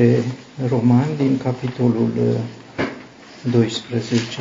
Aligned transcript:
către 0.00 0.22
Romani 0.68 1.16
din 1.16 1.38
capitolul 1.38 2.38
12. 3.50 4.40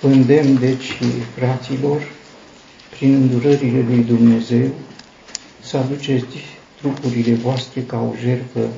Îndemn, 0.00 0.58
deci, 0.58 0.98
fraților, 1.36 2.02
prin 2.90 3.14
îndurările 3.14 3.84
lui 3.88 4.04
Dumnezeu, 4.04 4.70
să 5.60 5.76
aduceți 5.76 6.36
trupurile 6.80 7.34
voastre 7.34 7.80
ca 7.80 8.00
o 8.00 8.14
jertfă 8.20 8.68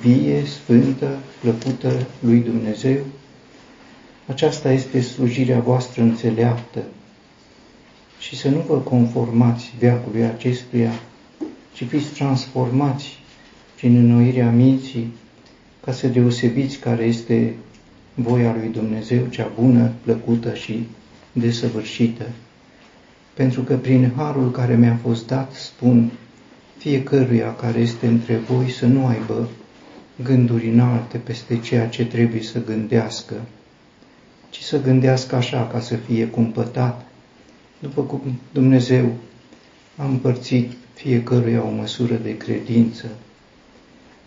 vie, 0.00 0.44
sfântă, 0.44 1.18
plăcută 1.40 2.06
lui 2.20 2.38
Dumnezeu. 2.38 2.98
Aceasta 4.26 4.72
este 4.72 5.00
slujirea 5.00 5.60
voastră 5.60 6.02
înțeleaptă 6.02 6.82
și 8.18 8.36
să 8.36 8.48
nu 8.48 8.64
vă 8.68 8.76
conformați 8.76 9.72
veacului 9.78 10.24
acestuia, 10.24 10.92
ci 11.76 11.84
fiți 11.84 12.08
transformați 12.14 13.18
prin 13.74 13.96
înnoirea 13.96 14.50
minții, 14.50 15.12
ca 15.84 15.92
să 15.92 16.06
deosebiți 16.06 16.78
care 16.78 17.04
este 17.04 17.54
voia 18.14 18.54
lui 18.58 18.68
Dumnezeu, 18.68 19.26
cea 19.26 19.50
bună, 19.60 19.92
plăcută 20.02 20.54
și 20.54 20.86
desăvârșită. 21.32 22.24
Pentru 23.34 23.62
că 23.62 23.76
prin 23.76 24.12
harul 24.16 24.50
care 24.50 24.76
mi-a 24.76 24.98
fost 25.02 25.26
dat, 25.26 25.52
spun 25.52 26.10
fiecăruia 26.78 27.54
care 27.54 27.78
este 27.78 28.06
între 28.06 28.36
voi 28.36 28.70
să 28.70 28.86
nu 28.86 29.06
aibă 29.06 29.48
gânduri 30.22 30.68
înalte 30.68 31.18
peste 31.18 31.58
ceea 31.58 31.88
ce 31.88 32.06
trebuie 32.06 32.42
să 32.42 32.64
gândească, 32.64 33.34
ci 34.50 34.60
să 34.60 34.82
gândească 34.82 35.36
așa 35.36 35.66
ca 35.72 35.80
să 35.80 35.96
fie 35.96 36.26
cumpătat, 36.26 37.06
după 37.78 38.02
cum 38.02 38.20
Dumnezeu 38.52 39.12
a 39.96 40.04
împărțit 40.04 40.72
fiecăruia 40.96 41.62
o 41.64 41.70
măsură 41.70 42.14
de 42.14 42.36
credință. 42.36 43.06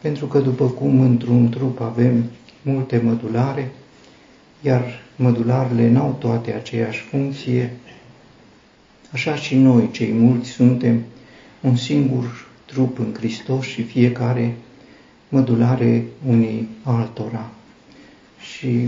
Pentru 0.01 0.25
că 0.25 0.39
după 0.39 0.65
cum 0.65 1.01
într-un 1.01 1.49
trup 1.49 1.81
avem 1.81 2.23
multe 2.61 2.97
mădulare, 2.97 3.71
iar 4.61 5.01
mădularele 5.15 5.89
n-au 5.89 6.15
toate 6.19 6.53
aceeași 6.53 6.99
funcție, 6.99 7.73
așa 9.11 9.35
și 9.35 9.55
noi, 9.55 9.89
cei 9.91 10.11
mulți, 10.11 10.49
suntem 10.49 11.03
un 11.61 11.75
singur 11.75 12.47
trup 12.65 12.99
în 12.99 13.13
Hristos 13.13 13.65
și 13.65 13.83
fiecare 13.83 14.55
mădulare 15.29 16.05
unii 16.27 16.67
altora. 16.83 17.49
Și 18.39 18.87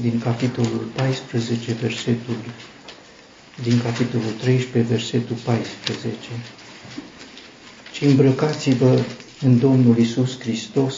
din 0.00 0.18
capitolul 0.18 0.88
14, 0.94 1.72
versetul 1.72 2.36
din 3.62 3.80
capitolul 3.82 4.30
13, 4.40 4.92
versetul 4.92 5.36
14. 5.44 6.18
Ci 7.98 8.02
îmbrăcați-vă 8.04 9.02
în 9.40 9.58
Domnul 9.58 9.98
Isus 9.98 10.38
Hristos 10.40 10.94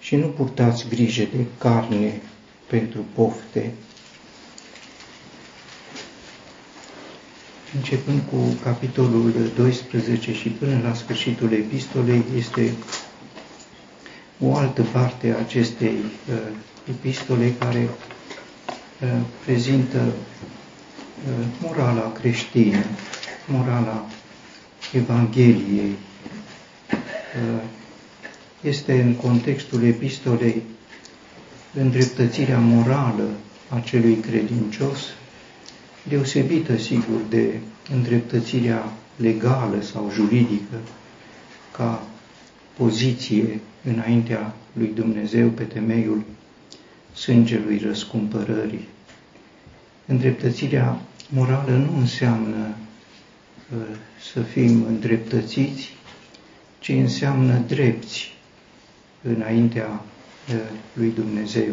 și 0.00 0.16
nu 0.16 0.26
purtați 0.26 0.86
grijă 0.88 1.22
de 1.36 1.44
carne 1.58 2.20
pentru 2.66 3.04
pofte. 3.14 3.72
Începând 7.76 8.20
cu 8.30 8.36
capitolul 8.62 9.32
12 9.56 10.32
și 10.34 10.48
până 10.48 10.80
la 10.84 10.94
sfârșitul 10.94 11.52
epistolei, 11.52 12.22
este 12.36 12.72
o 14.40 14.54
altă 14.56 14.82
parte 14.82 15.30
a 15.30 15.38
acestei 15.38 15.94
uh, 16.28 16.34
epistole 16.88 17.54
care 17.58 17.88
uh, 19.02 19.08
prezintă 19.44 19.98
uh, 19.98 21.46
morala 21.60 22.12
creștină, 22.12 22.84
morala 23.46 24.06
Evangheliei. 24.92 25.96
Uh, 27.36 27.62
este 28.60 29.00
în 29.02 29.14
contextul 29.14 29.84
epistolei 29.84 30.62
îndreptățirea 31.74 32.58
morală 32.58 33.28
a 33.68 33.78
celui 33.80 34.14
credincios, 34.14 34.98
deosebită, 36.08 36.76
sigur, 36.76 37.20
de 37.28 37.58
îndreptățirea 37.94 38.92
legală 39.16 39.80
sau 39.80 40.10
juridică, 40.14 40.76
ca 41.76 42.06
poziție 42.76 43.60
înaintea 43.84 44.54
lui 44.72 44.92
Dumnezeu 44.94 45.48
pe 45.48 45.62
temeiul 45.62 46.22
sângelui 47.14 47.78
răscumpărării. 47.78 48.88
Îndreptățirea 50.06 51.00
morală 51.28 51.70
nu 51.70 51.96
înseamnă 51.98 52.74
uh, 53.76 53.96
să 54.32 54.40
fim 54.40 54.84
îndreptățiți, 54.84 55.96
ci 56.82 56.88
înseamnă 56.88 57.62
drepți 57.66 58.34
înaintea 59.22 59.86
uh, 60.48 60.54
lui 60.92 61.12
Dumnezeu. 61.14 61.72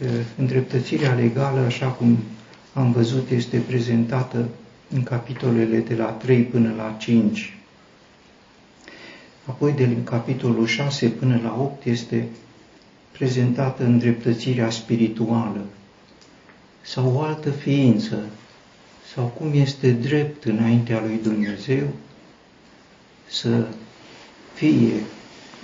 Uh, 0.00 0.08
îndreptățirea 0.38 1.12
legală, 1.14 1.60
așa 1.60 1.86
cum 1.86 2.18
am 2.72 2.92
văzut, 2.92 3.30
este 3.30 3.58
prezentată 3.58 4.48
în 4.90 5.02
capitolele 5.02 5.78
de 5.78 5.94
la 5.94 6.04
3 6.04 6.42
până 6.42 6.74
la 6.76 6.96
5 6.98 7.58
Apoi, 9.44 9.72
de 9.72 9.84
în 9.84 10.04
capitolul 10.04 10.66
6 10.66 11.08
până 11.08 11.40
la 11.42 11.56
8, 11.60 11.84
este 11.84 12.28
prezentată 13.12 13.84
îndreptățirea 13.84 14.70
spirituală. 14.70 15.64
Sau 16.82 17.14
o 17.14 17.20
altă 17.20 17.50
ființă, 17.50 18.18
sau 19.14 19.24
cum 19.24 19.50
este 19.52 19.90
drept 19.90 20.44
înaintea 20.44 21.00
lui 21.00 21.20
Dumnezeu 21.22 21.86
să 23.28 23.66
fie 24.54 24.92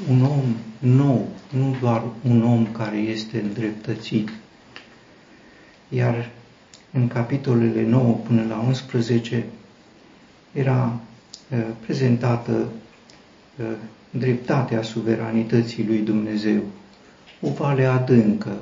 un 0.09 0.23
om 0.23 0.57
nou, 0.79 1.29
nu 1.51 1.77
doar 1.81 2.03
un 2.29 2.43
om 2.43 2.67
care 2.73 2.97
este 2.97 3.41
îndreptățit. 3.41 4.31
Iar 5.89 6.31
în 6.93 7.09
capitolele 7.09 7.83
9 7.83 8.13
până 8.27 8.45
la 8.49 8.59
11 8.59 9.45
era 10.53 11.01
eh, 11.51 11.59
prezentată 11.81 12.69
dreptatea 14.11 14.83
suveranității 14.83 15.87
lui 15.87 15.99
Dumnezeu, 15.99 16.63
o 17.41 17.49
vale 17.49 17.85
adâncă, 17.85 18.57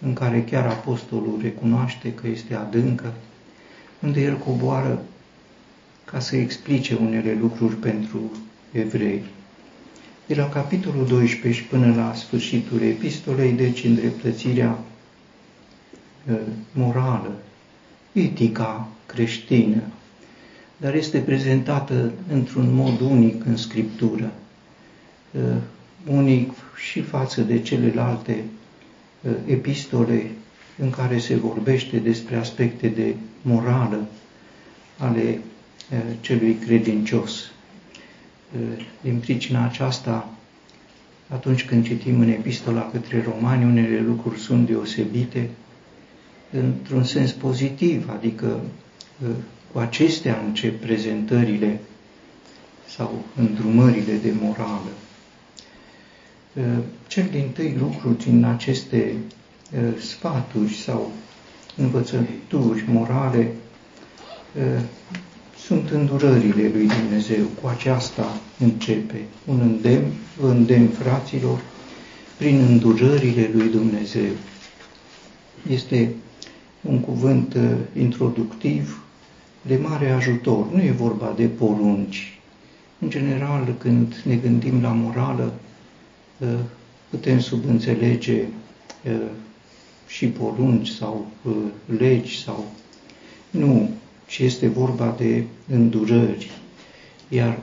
în 0.00 0.12
care 0.12 0.44
chiar 0.44 0.66
apostolul 0.66 1.38
recunoaște 1.42 2.14
că 2.14 2.26
este 2.26 2.54
adâncă, 2.54 3.12
unde 4.02 4.20
el 4.20 4.36
coboară 4.36 5.02
ca 6.14 6.20
să 6.20 6.36
explice 6.36 6.94
unele 6.94 7.38
lucruri 7.40 7.74
pentru 7.74 8.32
evrei. 8.72 9.22
De 10.26 10.34
la 10.34 10.48
capitolul 10.48 11.06
12 11.06 11.60
și 11.60 11.66
până 11.66 11.94
la 11.94 12.14
sfârșitul 12.14 12.82
epistolei, 12.82 13.52
deci 13.52 13.84
îndreptățirea 13.84 14.78
morală, 16.72 17.32
etica 18.12 18.88
creștină, 19.06 19.82
dar 20.76 20.94
este 20.94 21.18
prezentată 21.18 22.12
într-un 22.32 22.74
mod 22.74 23.00
unic 23.00 23.44
în 23.44 23.56
Scriptură, 23.56 24.32
uh, 25.30 25.40
unic 26.06 26.52
și 26.76 27.00
față 27.02 27.40
de 27.40 27.60
celelalte 27.60 28.44
uh, 29.22 29.32
epistole 29.46 30.30
în 30.78 30.90
care 30.90 31.18
se 31.18 31.36
vorbește 31.36 31.96
despre 31.96 32.36
aspecte 32.36 32.88
de 32.88 33.14
morală 33.42 34.08
ale 34.98 35.22
uh, 35.22 35.52
celui 36.20 36.54
credincios. 36.54 37.50
Din 39.00 39.18
pricina 39.18 39.64
aceasta, 39.64 40.28
atunci 41.28 41.64
când 41.64 41.84
citim 41.84 42.20
în 42.20 42.28
epistola 42.28 42.90
către 42.90 43.22
romani, 43.22 43.64
unele 43.64 44.00
lucruri 44.00 44.38
sunt 44.38 44.66
deosebite 44.66 45.50
într-un 46.50 47.04
sens 47.04 47.32
pozitiv, 47.32 48.08
adică 48.10 48.60
cu 49.72 49.78
acestea 49.78 50.42
încep 50.46 50.80
prezentările 50.80 51.80
sau 52.88 53.24
îndrumările 53.36 54.12
de 54.22 54.32
morală. 54.40 54.90
Ă, 56.56 56.82
cel 57.06 57.28
din 57.30 57.48
tâi 57.54 57.76
lucru 57.78 58.12
din 58.12 58.44
aceste 58.44 59.14
ă, 59.76 60.00
sfaturi 60.00 60.74
sau 60.74 61.12
învățături 61.76 62.84
morale 62.86 63.52
ă, 64.60 64.80
sunt 65.66 65.90
îndurările 65.90 66.70
lui 66.72 66.86
Dumnezeu. 66.86 67.44
Cu 67.60 67.66
aceasta 67.66 68.40
începe 68.58 69.20
un 69.44 69.60
îndemn, 69.60 70.06
vă 70.40 70.48
îndemn 70.48 70.88
fraților, 70.88 71.60
prin 72.36 72.60
îndurările 72.68 73.50
lui 73.52 73.68
Dumnezeu. 73.68 74.32
Este 75.68 76.14
un 76.80 77.00
cuvânt 77.00 77.56
introductiv 77.98 79.02
de 79.62 79.76
mare 79.76 80.10
ajutor. 80.10 80.72
Nu 80.72 80.82
e 80.82 80.90
vorba 80.90 81.32
de 81.36 81.46
porunci. 81.46 82.38
În 82.98 83.10
general, 83.10 83.74
când 83.78 84.22
ne 84.24 84.34
gândim 84.34 84.82
la 84.82 84.92
morală, 84.92 85.52
ă, 86.42 86.46
putem 87.10 87.40
subînțelege 87.40 88.44
ă, 89.06 89.10
și 90.06 90.26
porunci 90.26 90.88
sau 90.88 91.26
ă, 91.48 91.52
legi 91.98 92.42
sau... 92.42 92.72
Nu, 93.50 93.90
ci 94.26 94.38
este 94.38 94.68
vorba 94.68 95.14
de 95.18 95.44
îndurări. 95.68 96.50
Iar 97.28 97.58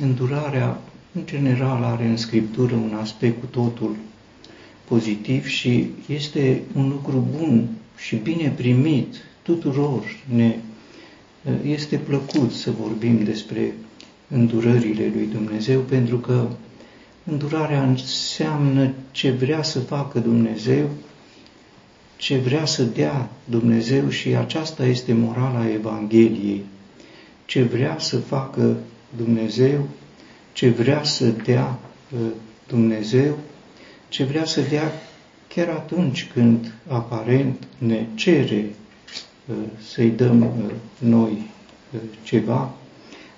îndurarea, 0.00 0.80
în 1.12 1.26
general, 1.26 1.82
are 1.82 2.04
în 2.06 2.16
Scriptură 2.16 2.74
un 2.74 2.96
aspect 3.00 3.40
cu 3.40 3.46
totul 3.46 3.96
pozitiv 4.84 5.46
și 5.46 5.86
este 6.06 6.62
un 6.74 6.88
lucru 6.88 7.26
bun 7.38 7.68
și 7.96 8.16
bine 8.16 8.52
primit 8.56 9.14
tuturor. 9.42 10.02
Ne, 10.34 10.56
este 11.64 11.96
plăcut 11.96 12.52
să 12.52 12.70
vorbim 12.70 13.24
despre 13.24 13.74
îndurările 14.28 15.10
lui 15.14 15.28
Dumnezeu 15.32 15.80
pentru 15.80 16.16
că 16.18 16.48
îndurarea 17.24 17.82
înseamnă 17.82 18.92
ce 19.10 19.30
vrea 19.30 19.62
să 19.62 19.80
facă 19.80 20.18
Dumnezeu, 20.18 20.88
ce 22.16 22.36
vrea 22.36 22.64
să 22.64 22.82
dea 22.82 23.28
Dumnezeu 23.44 24.08
și 24.08 24.28
aceasta 24.28 24.84
este 24.84 25.12
morala 25.12 25.70
Evangheliei. 25.70 26.64
Ce 27.44 27.62
vrea 27.62 27.98
să 27.98 28.18
facă 28.18 28.76
Dumnezeu, 29.16 29.88
ce 30.52 30.68
vrea 30.68 31.02
să 31.04 31.26
dea 31.26 31.78
uh, 32.14 32.20
Dumnezeu, 32.66 33.38
ce 34.08 34.24
vrea 34.24 34.44
să 34.44 34.60
dea 34.60 34.92
chiar 35.48 35.68
atunci 35.68 36.30
când 36.32 36.72
aparent 36.88 37.66
ne 37.78 38.06
cere 38.14 38.64
uh, 39.46 39.54
să-i 39.88 40.10
dăm 40.10 40.40
uh, 40.42 40.72
noi 40.98 41.50
ceva, 42.22 42.74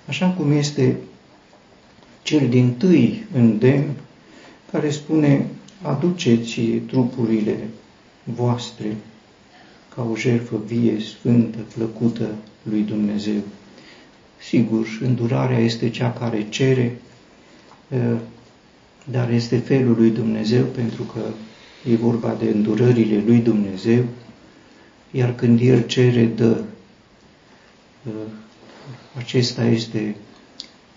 așa 0.07 0.29
cum 0.29 0.51
este 0.51 0.97
cel 2.21 2.49
din 2.49 2.73
tâi 2.73 3.25
îndemn 3.33 3.95
care 4.71 4.89
spune 4.89 5.45
aduceți 5.81 6.61
trupurile 6.61 7.57
voastre 8.35 8.95
ca 9.95 10.07
o 10.11 10.15
jertfă 10.15 10.57
vie, 10.65 10.99
sfântă, 10.99 11.57
plăcută 11.75 12.35
lui 12.63 12.81
Dumnezeu. 12.81 13.41
Sigur, 14.49 14.87
îndurarea 15.01 15.59
este 15.59 15.89
cea 15.89 16.13
care 16.13 16.49
cere, 16.49 17.01
dar 19.11 19.31
este 19.31 19.57
felul 19.57 19.95
lui 19.97 20.09
Dumnezeu 20.09 20.63
pentru 20.63 21.03
că 21.03 21.19
e 21.89 21.95
vorba 21.95 22.35
de 22.39 22.45
îndurările 22.45 23.23
lui 23.25 23.37
Dumnezeu, 23.37 24.03
iar 25.11 25.35
când 25.35 25.59
El 25.61 25.85
cere, 25.85 26.25
dă. 26.25 26.61
Acesta 29.17 29.63
este 29.63 30.15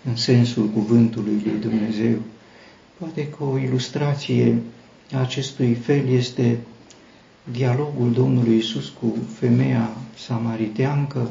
în 0.09 0.15
sensul 0.15 0.65
cuvântului 0.65 1.41
lui 1.45 1.59
Dumnezeu. 1.59 2.17
Poate 2.97 3.27
că 3.27 3.43
o 3.43 3.57
ilustrație 3.57 4.61
a 5.11 5.19
acestui 5.19 5.73
fel 5.73 6.09
este 6.09 6.57
dialogul 7.51 8.11
Domnului 8.11 8.57
Isus 8.57 8.89
cu 8.89 9.17
femeia 9.39 9.89
samariteancă, 10.15 11.29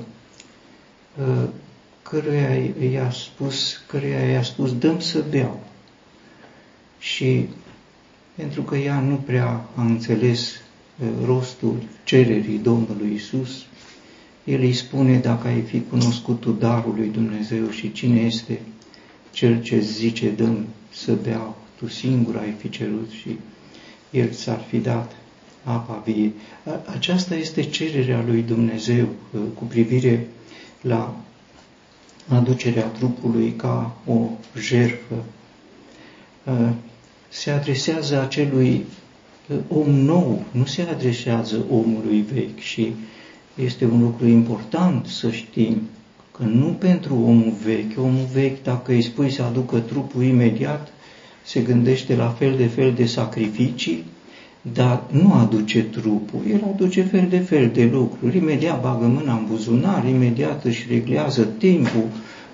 ă, 1.21 1.49
căruia 2.03 2.55
i-a 2.93 3.11
spus, 3.11 3.83
căruia 3.87 4.31
i-a 4.31 4.43
spus, 4.43 4.79
dăm 4.79 5.01
să 5.01 5.25
beau. 5.31 5.61
Și 6.99 7.49
pentru 8.35 8.63
că 8.63 8.77
ea 8.77 9.01
nu 9.01 9.15
prea 9.15 9.65
a 9.75 9.83
înțeles 9.83 10.51
ă, 11.03 11.25
rostul 11.25 11.83
cererii 12.05 12.59
Domnului 12.59 13.15
Isus, 13.15 13.65
el 14.45 14.61
îi 14.61 14.73
spune, 14.73 15.19
dacă 15.19 15.47
ai 15.47 15.61
fi 15.61 15.81
cunoscut 15.81 16.41
tu 16.41 16.51
darul 16.51 16.95
lui 16.97 17.09
Dumnezeu 17.09 17.71
și 17.71 17.93
cine 17.93 18.21
este 18.21 18.61
cel 19.31 19.63
ce 19.63 19.79
zice, 19.81 20.31
dăm 20.31 20.67
să 20.91 21.15
beau, 21.15 21.57
tu 21.77 21.89
singur 21.89 22.37
ai 22.37 22.55
fi 22.59 22.69
cerut 22.69 23.11
și 23.11 23.39
el 24.11 24.31
ți-ar 24.31 24.61
fi 24.69 24.79
dat 24.79 25.17
apa 25.65 26.03
vie. 26.05 26.33
Aceasta 26.95 27.35
este 27.35 27.63
cererea 27.63 28.25
lui 28.27 28.43
Dumnezeu 28.43 29.05
uh, 29.05 29.41
cu 29.55 29.65
privire 29.65 30.27
la 30.81 31.15
aducerea 32.29 32.87
trupului 32.87 33.53
ca 33.57 33.97
o 34.07 34.29
jertfă. 34.59 35.25
Uh, 36.45 36.69
se 37.29 37.51
adresează 37.51 38.21
acelui 38.21 38.85
uh, 39.49 39.57
om 39.69 39.91
nou, 39.91 40.45
nu 40.51 40.65
se 40.65 40.83
adresează 40.83 41.65
omului 41.71 42.25
vechi 42.33 42.59
și 42.59 42.93
este 43.55 43.85
un 43.85 44.01
lucru 44.01 44.27
important 44.27 45.07
să 45.07 45.31
știm 45.31 45.83
că 46.37 46.43
nu 46.43 46.67
pentru 46.67 47.15
omul 47.15 47.53
vechi, 47.65 47.99
omul 47.99 48.27
vechi 48.33 48.63
dacă 48.63 48.93
îi 48.93 49.03
spui 49.03 49.31
să 49.31 49.43
aducă 49.43 49.79
trupul 49.79 50.23
imediat, 50.23 50.93
se 51.45 51.61
gândește 51.61 52.17
la 52.17 52.29
fel 52.29 52.57
de 52.57 52.67
fel 52.67 52.93
de 52.93 53.07
sacrificii, 53.07 54.05
dar 54.63 55.03
nu 55.11 55.33
aduce 55.33 55.83
trupul, 55.83 56.41
el 56.51 56.61
aduce 56.73 57.03
fel 57.03 57.27
de 57.29 57.39
fel 57.39 57.71
de 57.73 57.85
lucruri. 57.93 58.37
Imediat 58.37 58.81
bagă 58.81 59.07
mâna 59.07 59.33
în 59.33 59.47
buzunar, 59.47 60.07
imediat 60.07 60.65
își 60.65 60.87
reglează 60.89 61.43
timpul, 61.43 62.05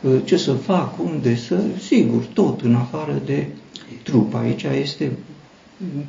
uh, 0.00 0.12
ce 0.24 0.36
să 0.36 0.52
fac, 0.52 1.02
unde 1.02 1.36
să, 1.36 1.60
sigur, 1.86 2.22
tot 2.32 2.60
în 2.60 2.74
afară 2.74 3.22
de 3.24 3.46
trup. 4.02 4.34
Aici 4.34 4.62
este 4.62 5.12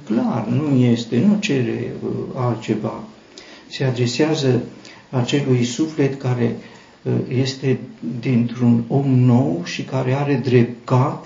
clar, 0.06 0.48
nu 0.48 0.75
este, 0.75 1.19
nu 1.19 1.38
cere 1.40 1.94
uh, 2.04 2.12
altceva. 2.36 3.04
Se 3.69 3.84
adresează 3.84 4.62
acelui 5.10 5.63
suflet 5.63 6.22
care 6.22 6.56
uh, 7.04 7.13
este 7.28 7.80
dintr-un 8.19 8.84
om 8.88 9.10
nou 9.10 9.62
și 9.66 9.84
care 9.84 10.13
are 10.13 10.42
drept 10.44 10.86
cap 10.86 11.25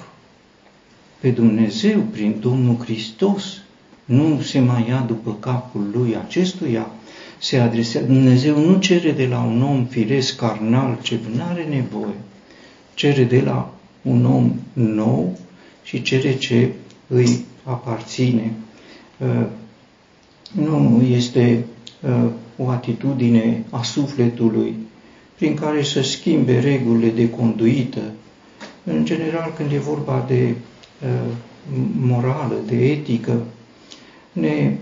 pe 1.19 1.29
Dumnezeu 1.29 1.99
prin 1.99 2.37
Domnul 2.39 2.77
Hristos 2.77 3.62
nu 4.13 4.41
se 4.41 4.59
mai 4.59 4.85
ia 4.87 5.03
după 5.07 5.37
capul 5.39 5.89
lui 5.93 6.15
acestuia, 6.25 6.87
se 7.39 7.57
adresează. 7.57 8.07
Dumnezeu 8.07 8.59
nu 8.59 8.79
cere 8.79 9.11
de 9.11 9.27
la 9.27 9.39
un 9.43 9.61
om 9.61 9.85
firesc 9.85 10.35
carnal 10.35 10.99
ce 11.01 11.19
nu 11.35 11.43
are 11.49 11.63
nevoie, 11.63 12.15
cere 12.93 13.23
de 13.23 13.41
la 13.45 13.73
un 14.01 14.25
om 14.25 14.51
nou 14.73 15.37
și 15.83 16.01
cere 16.01 16.35
ce 16.37 16.71
îi 17.07 17.45
aparține. 17.63 18.53
Uh, 19.17 19.45
nu 20.51 21.01
este 21.09 21.65
uh, 22.01 22.29
o 22.57 22.69
atitudine 22.69 23.63
a 23.69 23.83
sufletului 23.83 24.75
prin 25.35 25.53
care 25.55 25.83
să 25.83 26.01
schimbe 26.01 26.59
regulile 26.59 27.09
de 27.09 27.29
conduită. 27.29 28.01
În 28.83 29.05
general, 29.05 29.53
când 29.57 29.71
e 29.71 29.77
vorba 29.77 30.25
de 30.27 30.55
uh, 31.03 31.09
morală, 31.99 32.55
de 32.67 32.75
etică, 32.91 33.41
ne 34.33 34.75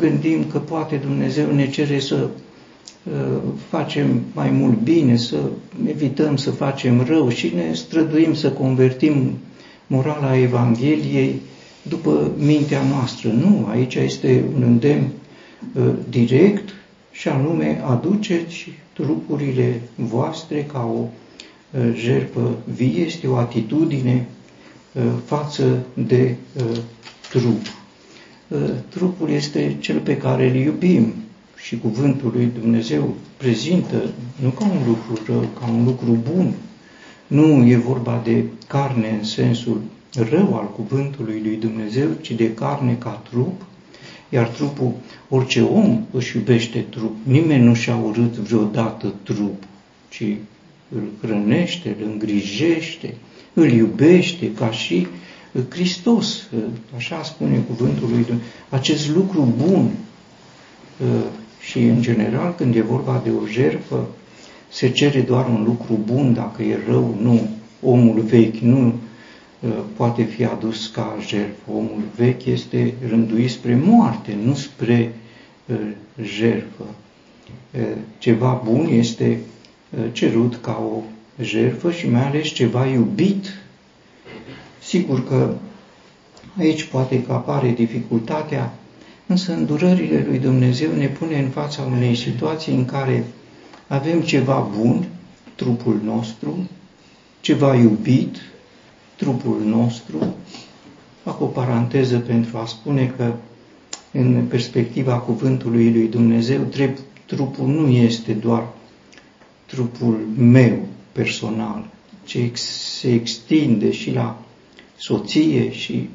gândim 0.00 0.44
că 0.44 0.58
poate 0.58 0.96
Dumnezeu 0.96 1.52
ne 1.52 1.70
cere 1.70 1.98
să 1.98 2.28
facem 3.68 4.22
mai 4.32 4.50
mult 4.50 4.78
bine, 4.78 5.16
să 5.16 5.36
evităm 5.88 6.36
să 6.36 6.50
facem 6.50 7.04
rău 7.06 7.28
și 7.28 7.52
ne 7.54 7.74
străduim 7.74 8.34
să 8.34 8.50
convertim 8.50 9.38
morala 9.86 10.38
Evangheliei 10.38 11.40
după 11.82 12.30
mintea 12.38 12.82
noastră. 12.82 13.28
Nu, 13.28 13.66
aici 13.70 13.94
este 13.94 14.44
un 14.54 14.62
îndemn 14.62 15.08
direct 16.08 16.68
și 17.12 17.28
anume 17.28 17.82
aduceți 17.86 18.68
trupurile 18.92 19.80
voastre 19.94 20.64
ca 20.72 20.92
o 20.94 21.04
jerpă 21.94 22.56
vie, 22.74 23.00
este 23.00 23.26
o 23.26 23.36
atitudine 23.36 24.26
față 25.24 25.86
de 25.94 26.34
trup. 27.30 27.77
Ă, 28.52 28.56
trupul 28.88 29.30
este 29.30 29.76
cel 29.80 29.98
pe 29.98 30.16
care 30.16 30.48
îl 30.48 30.54
iubim 30.54 31.12
și 31.56 31.78
cuvântul 31.78 32.32
lui 32.34 32.50
Dumnezeu 32.60 33.14
prezintă 33.36 34.02
nu 34.42 34.48
ca 34.48 34.64
un 34.64 34.86
lucru 34.86 35.22
rău, 35.26 35.48
ca 35.60 35.66
un 35.70 35.84
lucru 35.84 36.18
bun. 36.32 36.52
Nu 37.26 37.66
e 37.66 37.76
vorba 37.76 38.20
de 38.24 38.44
carne 38.66 39.16
în 39.18 39.24
sensul 39.24 39.80
rău 40.30 40.56
al 40.56 40.70
cuvântului 40.70 41.40
lui 41.44 41.56
Dumnezeu, 41.56 42.08
ci 42.20 42.32
de 42.32 42.54
carne 42.54 42.96
ca 42.98 43.22
trup, 43.30 43.62
iar 44.28 44.46
trupul, 44.46 44.92
orice 45.28 45.60
om 45.60 46.00
își 46.10 46.36
iubește 46.36 46.78
trup. 46.90 47.16
Nimeni 47.22 47.64
nu 47.64 47.74
și-a 47.74 47.96
urât 47.96 48.36
vreodată 48.36 49.14
trup, 49.22 49.62
ci 50.08 50.22
îl 50.94 51.02
hrănește, 51.22 51.96
îl 51.98 52.10
îngrijește, 52.12 53.14
îl 53.52 53.70
iubește 53.72 54.52
ca 54.52 54.70
și 54.70 55.06
Hristos, 55.68 56.48
așa 56.96 57.22
spune 57.22 57.58
cuvântul 57.58 58.08
lui 58.08 58.24
Dumnezeu, 58.24 58.46
acest 58.68 59.08
lucru 59.08 59.54
bun 59.66 59.90
ă, 61.02 61.22
și 61.60 61.78
în 61.78 62.02
general 62.02 62.54
când 62.54 62.74
e 62.74 62.80
vorba 62.80 63.20
de 63.24 63.30
o 63.30 63.46
jertfă, 63.46 64.08
se 64.68 64.90
cere 64.90 65.20
doar 65.20 65.46
un 65.46 65.64
lucru 65.64 65.98
bun, 66.04 66.34
dacă 66.34 66.62
e 66.62 66.78
rău, 66.88 67.18
nu. 67.20 67.48
Omul 67.82 68.20
vechi 68.20 68.58
nu 68.58 68.94
ă, 69.66 69.68
poate 69.96 70.22
fi 70.22 70.44
adus 70.44 70.86
ca 70.86 71.16
jertfă. 71.26 71.70
Omul 71.70 72.02
vechi 72.16 72.44
este 72.44 72.94
rânduit 73.08 73.50
spre 73.50 73.80
moarte, 73.84 74.36
nu 74.44 74.54
spre 74.54 75.14
ă, 75.72 75.74
jertfă. 76.22 76.84
Ceva 78.18 78.62
bun 78.64 78.88
este 78.90 79.40
cerut 80.12 80.58
ca 80.60 80.88
o 80.92 81.02
jertfă 81.42 81.90
și 81.90 82.08
mai 82.08 82.26
ales 82.26 82.48
ceva 82.48 82.86
iubit 82.86 83.46
Sigur 84.88 85.28
că 85.28 85.54
aici 86.58 86.84
poate 86.84 87.22
că 87.22 87.32
apare 87.32 87.70
dificultatea, 87.70 88.74
însă 89.26 89.52
îndurările 89.52 90.24
lui 90.28 90.38
Dumnezeu 90.38 90.92
ne 90.92 91.06
pune 91.06 91.38
în 91.38 91.48
fața 91.48 91.82
unei 91.82 92.14
situații 92.14 92.74
în 92.74 92.84
care 92.84 93.24
avem 93.86 94.20
ceva 94.20 94.68
bun, 94.78 95.06
trupul 95.54 96.00
nostru, 96.04 96.68
ceva 97.40 97.74
iubit, 97.74 98.36
trupul 99.16 99.60
nostru. 99.64 100.34
Fac 101.22 101.40
o 101.40 101.46
paranteză 101.46 102.18
pentru 102.18 102.58
a 102.58 102.66
spune 102.66 103.14
că 103.16 103.32
în 104.12 104.46
perspectiva 104.48 105.18
cuvântului 105.18 105.92
lui 105.92 106.06
Dumnezeu, 106.06 106.60
trupul 107.26 107.66
nu 107.66 107.88
este 107.88 108.32
doar 108.32 108.66
trupul 109.66 110.26
meu 110.36 110.78
personal, 111.12 111.86
ci 112.24 112.38
se 112.58 113.12
extinde 113.12 113.92
și 113.92 114.12
la 114.12 114.42
soție 114.98 115.72
și 115.72 116.08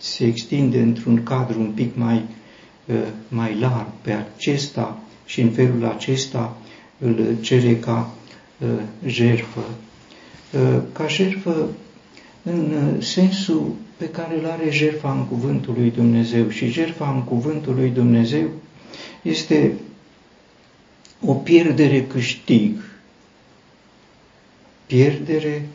se 0.00 0.24
extinde 0.24 0.80
într-un 0.80 1.22
cadru 1.22 1.60
un 1.60 1.70
pic 1.70 1.96
mai, 1.96 2.24
uh, 2.86 2.96
mai 3.28 3.58
larg 3.58 3.86
pe 4.02 4.12
acesta 4.12 4.98
și 5.24 5.40
în 5.40 5.50
felul 5.50 5.84
acesta 5.84 6.56
îl 6.98 7.36
cere 7.40 7.78
ca 7.78 8.14
uh, 8.58 8.68
jertfă. 9.06 9.64
Uh, 10.52 10.80
ca 10.92 11.06
jertfă 11.06 11.68
în 12.42 13.00
sensul 13.00 13.74
pe 13.96 14.08
care 14.08 14.38
îl 14.38 14.46
are 14.46 14.70
jertfa 14.70 15.12
în 15.12 15.26
cuvântul 15.26 15.74
lui 15.78 15.90
Dumnezeu 15.90 16.48
și 16.48 16.70
jertfa 16.70 17.10
în 17.10 17.24
cuvântul 17.24 17.74
lui 17.74 17.90
Dumnezeu 17.90 18.48
este 19.22 19.74
o 21.20 21.32
pierdere 21.34 22.06
câștig. 22.06 22.76
Pierdere 24.86 25.68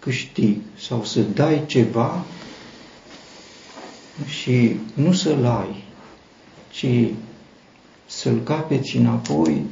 câștig 0.00 0.56
sau 0.78 1.04
să 1.04 1.20
dai 1.20 1.62
ceva 1.66 2.24
și 4.26 4.76
nu 4.94 5.12
să-l 5.12 5.44
ai, 5.44 5.84
ci 6.70 7.14
să-l 8.06 8.40
capeți 8.42 8.96
înapoi, 8.96 9.62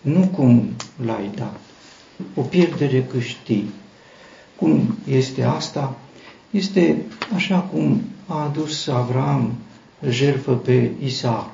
nu 0.00 0.30
cum 0.34 0.68
l-ai 1.04 1.30
dat. 1.34 1.60
O 2.34 2.42
pierdere 2.42 3.04
câștig. 3.04 3.64
Cum 4.56 4.98
este 5.08 5.42
asta? 5.42 5.96
Este 6.50 7.02
așa 7.34 7.58
cum 7.58 8.02
a 8.26 8.42
adus 8.42 8.86
Avram 8.86 9.54
jertfă 10.08 10.52
pe 10.52 10.90
Isaac. 11.04 11.50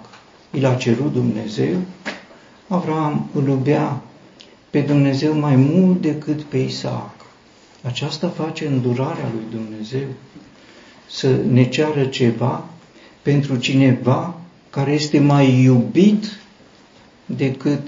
I 0.50 0.60
l-a 0.60 0.74
cerut 0.74 1.12
Dumnezeu, 1.12 1.76
Avram 2.68 3.28
îl 3.34 3.48
iubea 3.48 4.00
pe 4.70 4.80
Dumnezeu 4.80 5.38
mai 5.38 5.56
mult 5.56 6.00
decât 6.00 6.42
pe 6.42 6.58
Isaac. 6.58 7.19
Aceasta 7.82 8.28
face 8.28 8.66
îndurarea 8.66 9.30
lui 9.34 9.60
Dumnezeu 9.60 10.06
să 11.10 11.36
ne 11.50 11.68
ceară 11.68 12.04
ceva 12.04 12.68
pentru 13.22 13.56
cineva 13.56 14.40
care 14.70 14.92
este 14.92 15.18
mai 15.18 15.62
iubit 15.62 16.40
decât 17.26 17.80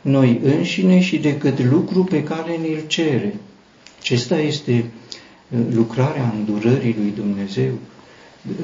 noi 0.00 0.40
înșine 0.42 1.00
și 1.00 1.18
decât 1.18 1.64
lucru 1.64 2.04
pe 2.04 2.22
care 2.22 2.56
ne-l 2.56 2.86
cere. 2.86 3.34
Acesta 3.98 4.38
este 4.38 4.84
uh, 5.50 5.58
lucrarea 5.72 6.34
îndurării 6.36 6.96
lui 6.98 7.12
Dumnezeu. 7.16 7.72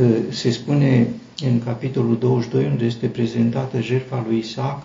Uh, 0.00 0.16
se 0.28 0.50
spune 0.50 1.06
în 1.44 1.62
capitolul 1.64 2.18
22, 2.18 2.64
unde 2.64 2.84
este 2.84 3.06
prezentată 3.06 3.80
jertfa 3.80 4.24
lui 4.28 4.38
Isaac, 4.38 4.82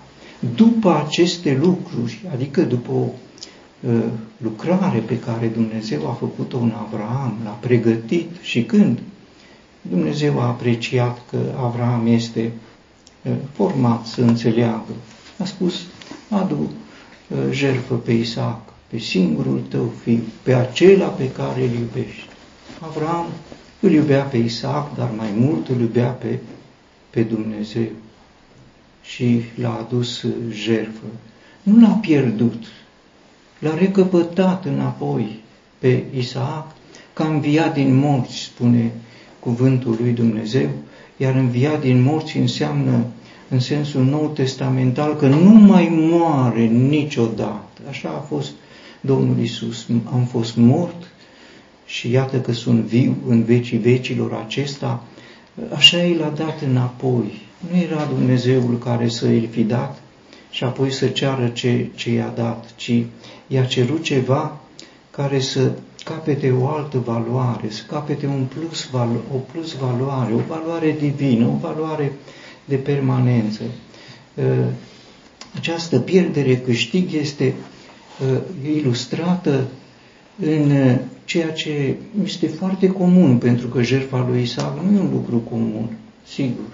după 0.55 1.03
aceste 1.05 1.58
lucruri, 1.62 2.22
adică 2.34 2.62
după 2.62 2.91
o 2.91 2.96
uh, 2.96 3.12
lucrare 4.38 5.00
pe 5.00 5.20
care 5.20 5.48
Dumnezeu 5.48 6.10
a 6.10 6.14
făcut-o 6.14 6.58
în 6.58 6.72
Avraam, 6.86 7.38
l-a 7.44 7.50
pregătit 7.50 8.30
și 8.42 8.64
când 8.64 9.00
Dumnezeu 9.82 10.40
a 10.40 10.48
apreciat 10.48 11.22
că 11.30 11.38
Avram 11.58 12.08
este 12.08 12.52
uh, 13.22 13.32
format 13.54 14.06
să 14.06 14.22
înțeleagă. 14.22 14.94
A 15.38 15.46
spus, 15.46 15.82
adu 16.30 16.60
uh, 16.62 17.38
jertfă 17.52 17.96
pe 17.96 18.12
Isaac, 18.12 18.62
pe 18.88 18.98
singurul 18.98 19.62
tău 19.70 19.92
fiu, 20.04 20.22
pe 20.44 20.54
acela 20.54 21.08
pe 21.08 21.32
care 21.32 21.62
îl 21.62 21.74
iubești. 21.74 22.28
Avram 22.80 23.26
îl 23.80 23.92
iubea 23.92 24.24
pe 24.24 24.38
Isaac, 24.38 24.96
dar 24.96 25.10
mai 25.18 25.30
mult 25.36 25.68
îl 25.68 25.80
iubea 25.80 26.10
pe, 26.10 26.40
pe 27.10 27.22
Dumnezeu 27.22 27.90
și 29.02 29.42
l-a 29.56 29.78
adus 29.88 30.22
uh, 30.22 30.34
jertfă. 30.50 31.06
Nu 31.64 31.80
l-a 31.80 31.98
pierdut, 32.02 32.64
l-a 33.62 33.75
recăpătat 33.75 34.65
înapoi 34.65 35.39
pe 35.80 36.03
Isaac, 36.18 36.72
ca 37.13 37.25
înviat 37.25 37.74
din 37.74 37.96
morți, 37.96 38.38
spune 38.38 38.91
cuvântul 39.39 39.98
lui 40.00 40.12
Dumnezeu, 40.12 40.70
iar 41.18 41.36
învia 41.36 41.75
din 41.75 42.01
morți 42.01 42.38
înseamnă 42.38 43.06
în 43.50 43.60
sensul 43.60 44.03
nou 44.03 44.32
testamental 44.36 45.15
că 45.15 45.27
nu 45.27 45.50
mai 45.50 45.88
moare 45.91 46.63
niciodată. 46.65 47.82
Așa 47.89 48.10
a 48.10 48.25
fost 48.27 48.51
Domnul 49.01 49.39
Isus. 49.39 49.88
Am 50.13 50.24
fost 50.24 50.56
mort 50.56 51.12
și 51.86 52.12
iată 52.12 52.39
că 52.39 52.51
sunt 52.51 52.80
viu 52.80 53.15
în 53.27 53.44
vecii 53.44 53.77
vecilor 53.77 54.34
acesta. 54.46 55.03
Așa 55.75 55.98
i 55.98 56.15
l-a 56.15 56.34
dat 56.36 56.62
înapoi. 56.62 57.41
Nu 57.72 57.77
era 57.77 58.06
Dumnezeul 58.06 58.77
care 58.77 59.08
să 59.08 59.25
îl 59.25 59.48
fi 59.51 59.63
dat 59.63 60.00
și 60.51 60.63
apoi 60.63 60.91
să 60.91 61.08
ceară 61.08 61.48
ce, 61.48 61.88
ce 61.96 62.12
i-a 62.12 62.34
dat, 62.36 62.74
ci 62.75 63.03
i-a 63.48 63.65
cerut 63.65 64.03
ceva 64.03 64.60
care 65.12 65.39
să 65.39 65.72
capete 66.03 66.51
o 66.51 66.67
altă 66.67 66.98
valoare, 66.98 67.70
să 67.70 67.81
capete 67.88 68.25
un 68.25 68.46
plus, 68.55 68.89
o 69.34 69.38
plus 69.51 69.75
valoare, 69.75 70.34
o 70.34 70.39
valoare 70.48 70.96
divină, 71.00 71.46
o 71.46 71.58
valoare 71.62 72.12
de 72.65 72.75
permanență. 72.75 73.62
Ă, 74.38 74.65
această 75.55 76.00
pierdere 76.00 76.58
câștig 76.58 77.13
este 77.13 77.53
ă, 78.34 78.41
ilustrată 78.75 79.67
în 80.39 80.98
ceea 81.25 81.51
ce 81.51 81.96
este 82.24 82.48
foarte 82.48 82.88
comun, 82.88 83.38
pentru 83.38 83.67
că 83.67 83.81
jertfa 83.81 84.27
lui 84.29 84.41
Isaac 84.41 84.84
nu 84.84 84.98
e 84.98 85.00
un 85.00 85.12
lucru 85.12 85.38
comun, 85.38 85.98
sigur. 86.27 86.70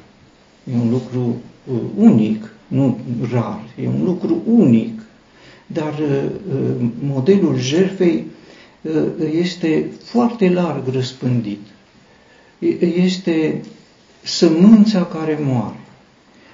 E 0.74 0.76
un 0.76 0.90
lucru 0.90 1.20
ă, 1.20 1.57
unic, 1.96 2.54
nu 2.68 3.00
rar, 3.32 3.64
e 3.82 3.88
un 3.88 4.04
lucru 4.04 4.42
unic. 4.46 5.02
Dar 5.68 5.94
modelul 7.00 7.58
jertfei 7.58 8.26
este 9.32 9.92
foarte 10.04 10.50
larg 10.50 10.88
răspândit. 10.88 11.60
Este 12.80 13.62
sămânța 14.24 15.06
care 15.06 15.40
moare. 15.42 15.80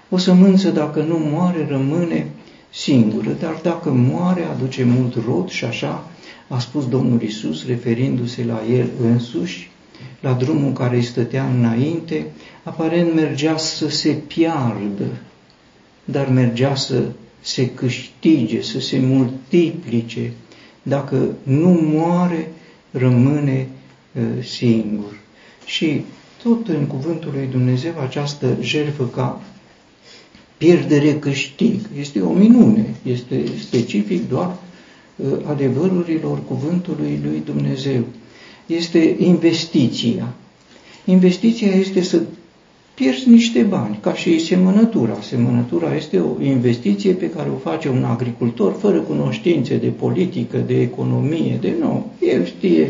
O 0.10 0.18
sămânță, 0.18 0.70
dacă 0.70 1.02
nu 1.02 1.18
moare, 1.18 1.68
rămâne 1.70 2.28
singură, 2.70 3.38
dar 3.40 3.60
dacă 3.64 3.90
moare, 3.90 4.44
aduce 4.44 4.84
mult 4.84 5.16
rod 5.26 5.50
și 5.50 5.66
așa 5.66 6.08
a 6.48 6.60
spus 6.60 6.88
Domnul 6.88 7.22
Isus, 7.22 7.68
referindu-se 7.68 8.44
la 8.44 8.62
el 8.72 8.90
însuși, 9.02 9.72
la 10.20 10.34
drumul 10.34 10.74
care 10.74 10.96
îi 10.96 11.04
stătea 11.04 11.46
înainte, 11.46 12.26
aparent 12.64 13.14
mergea 13.14 13.58
să 13.58 13.90
se 13.90 14.12
piardă, 14.28 15.06
dar 16.06 16.30
mergea 16.30 16.76
să 16.76 17.04
se 17.42 17.70
câștige, 17.70 18.62
să 18.62 18.80
se 18.80 19.00
multiplice, 19.00 20.32
dacă 20.84 21.28
nu 21.44 21.70
moare, 21.70 22.52
rămâne 22.92 23.68
uh, 24.16 24.44
singur. 24.44 25.20
Și 25.66 26.02
tot 26.44 26.68
în 26.68 26.86
cuvântul 26.86 27.32
lui 27.36 27.48
Dumnezeu 27.52 27.94
această 28.02 28.58
jertfă 28.62 29.06
ca 29.06 29.42
pierdere 30.58 31.20
câștig 31.20 31.80
este 32.00 32.22
o 32.22 32.34
minune, 32.34 32.96
este 33.04 33.44
specific 33.62 34.30
doar 34.30 34.56
uh, 35.16 35.28
adevărurilor 35.46 36.44
cuvântului 36.46 37.20
lui 37.24 37.42
Dumnezeu. 37.46 38.04
Este 38.66 39.16
investiția. 39.20 40.34
Investiția 41.06 41.68
este 41.68 42.02
să 42.02 42.22
pierzi 42.94 43.30
niște 43.30 43.62
bani, 43.62 44.00
ca 44.02 44.14
și 44.14 44.40
semănătura. 44.40 45.18
Semănătura 45.22 45.96
este 45.96 46.20
o 46.20 46.44
investiție 46.44 47.12
pe 47.12 47.30
care 47.30 47.50
o 47.50 47.70
face 47.70 47.90
un 47.90 48.04
agricultor 48.04 48.76
fără 48.80 48.98
cunoștințe 49.00 49.78
de 49.78 49.88
politică, 49.88 50.58
de 50.58 50.82
economie, 50.82 51.58
de 51.62 51.74
nou. 51.82 52.12
El 52.20 52.46
știe 52.46 52.90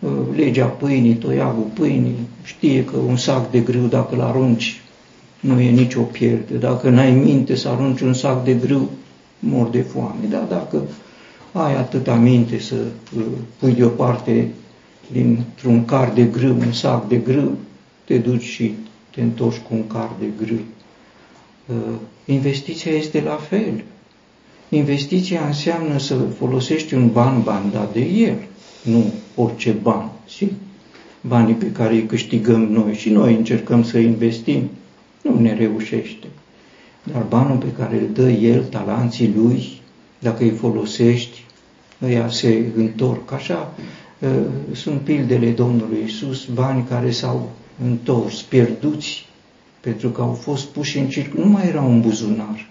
uh, 0.00 0.10
legea 0.36 0.66
pâinii, 0.66 1.14
toiagul 1.14 1.66
pâinii, 1.74 2.16
știe 2.42 2.84
că 2.84 2.96
un 2.96 3.16
sac 3.16 3.50
de 3.50 3.58
grâu, 3.58 3.86
dacă 3.86 4.14
îl 4.14 4.20
arunci, 4.20 4.80
nu 5.40 5.60
e 5.60 5.70
nicio 5.70 6.00
pierde. 6.00 6.54
Dacă 6.54 6.88
n-ai 6.88 7.10
minte 7.10 7.54
să 7.56 7.68
arunci 7.68 8.00
un 8.00 8.14
sac 8.14 8.44
de 8.44 8.52
grâu, 8.52 8.90
mor 9.38 9.68
de 9.68 9.80
foame. 9.80 10.26
Dar 10.30 10.42
dacă 10.48 10.82
ai 11.52 11.76
atâta 11.76 12.14
minte 12.14 12.58
să 12.58 12.74
uh, 13.16 13.22
pui 13.58 13.72
deoparte 13.72 14.48
dintr-un 15.12 15.84
car 15.84 16.12
de 16.12 16.24
grâu, 16.24 16.56
un 16.56 16.72
sac 16.72 17.08
de 17.08 17.16
grâu, 17.16 17.56
te 18.04 18.18
duci 18.18 18.42
și 18.42 18.74
te 19.10 19.20
întorci 19.20 19.56
cu 19.56 19.74
un 19.74 19.86
car 19.86 20.10
de 20.18 20.26
grâu. 20.44 20.60
Uh, 21.66 21.94
investiția 22.24 22.92
este 22.92 23.20
la 23.20 23.34
fel. 23.34 23.84
Investiția 24.68 25.46
înseamnă 25.46 25.98
să 25.98 26.16
folosești 26.16 26.94
un 26.94 27.10
ban 27.12 27.42
bandat 27.42 27.92
de 27.92 28.00
el, 28.00 28.36
nu 28.82 29.12
orice 29.34 29.70
ban. 29.70 30.10
Și 30.26 30.52
banii 31.20 31.54
pe 31.54 31.72
care 31.72 31.94
îi 31.94 32.06
câștigăm 32.06 32.62
noi 32.62 32.94
și 32.94 33.10
noi 33.10 33.34
încercăm 33.34 33.84
să 33.84 33.98
investim, 33.98 34.70
nu 35.22 35.40
ne 35.40 35.54
reușește. 35.54 36.26
Dar 37.12 37.22
banul 37.22 37.56
pe 37.56 37.72
care 37.78 37.96
îl 38.00 38.08
dă 38.12 38.30
el, 38.30 38.64
talanții 38.64 39.32
lui, 39.36 39.80
dacă 40.18 40.42
îi 40.42 40.50
folosești, 40.50 41.44
ăia 42.02 42.28
se 42.28 42.64
întorc. 42.76 43.32
Așa 43.32 43.74
sunt 44.72 45.00
pildele 45.00 45.50
Domnului 45.50 46.02
Isus, 46.04 46.44
bani 46.44 46.84
care 46.88 47.10
s-au 47.10 47.50
întors, 47.84 48.42
pierduți, 48.42 49.26
pentru 49.80 50.08
că 50.08 50.20
au 50.20 50.32
fost 50.32 50.66
puși 50.66 50.98
în 50.98 51.08
circ, 51.08 51.32
nu 51.32 51.46
mai 51.46 51.66
erau 51.66 51.90
în 51.90 52.00
buzunar. 52.00 52.68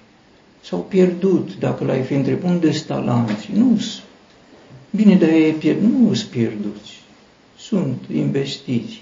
S-au 0.62 0.80
pierdut, 0.80 1.58
dacă 1.60 1.84
l-ai 1.84 2.02
fi 2.02 2.14
întrebat, 2.14 2.50
unde 2.52 2.72
sunt 2.72 2.88
talanții? 2.88 3.54
nu 3.54 3.80
Bine, 4.90 5.16
dar 5.16 5.30
ei 5.30 5.52
pierd, 5.52 5.82
nu 5.82 6.14
sunt 6.14 6.30
pierduți, 6.30 7.02
sunt 7.58 8.04
investiți. 8.14 9.02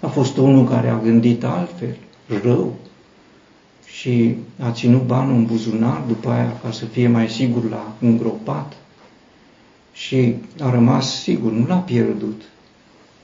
A 0.00 0.06
fost 0.06 0.36
unul 0.36 0.68
care 0.68 0.88
a 0.88 0.98
gândit 0.98 1.44
altfel, 1.44 1.96
rău, 2.42 2.74
și 3.86 4.34
a 4.58 4.70
ținut 4.70 5.02
banul 5.06 5.34
în 5.34 5.44
buzunar 5.46 6.02
după 6.06 6.30
aia 6.30 6.60
ca 6.62 6.70
să 6.70 6.84
fie 6.84 7.08
mai 7.08 7.28
sigur 7.28 7.70
la 7.70 7.92
îngropat 8.00 8.76
și 9.98 10.34
a 10.60 10.70
rămas 10.70 11.20
sigur, 11.22 11.52
nu 11.52 11.66
l-a 11.66 11.76
pierdut, 11.76 12.42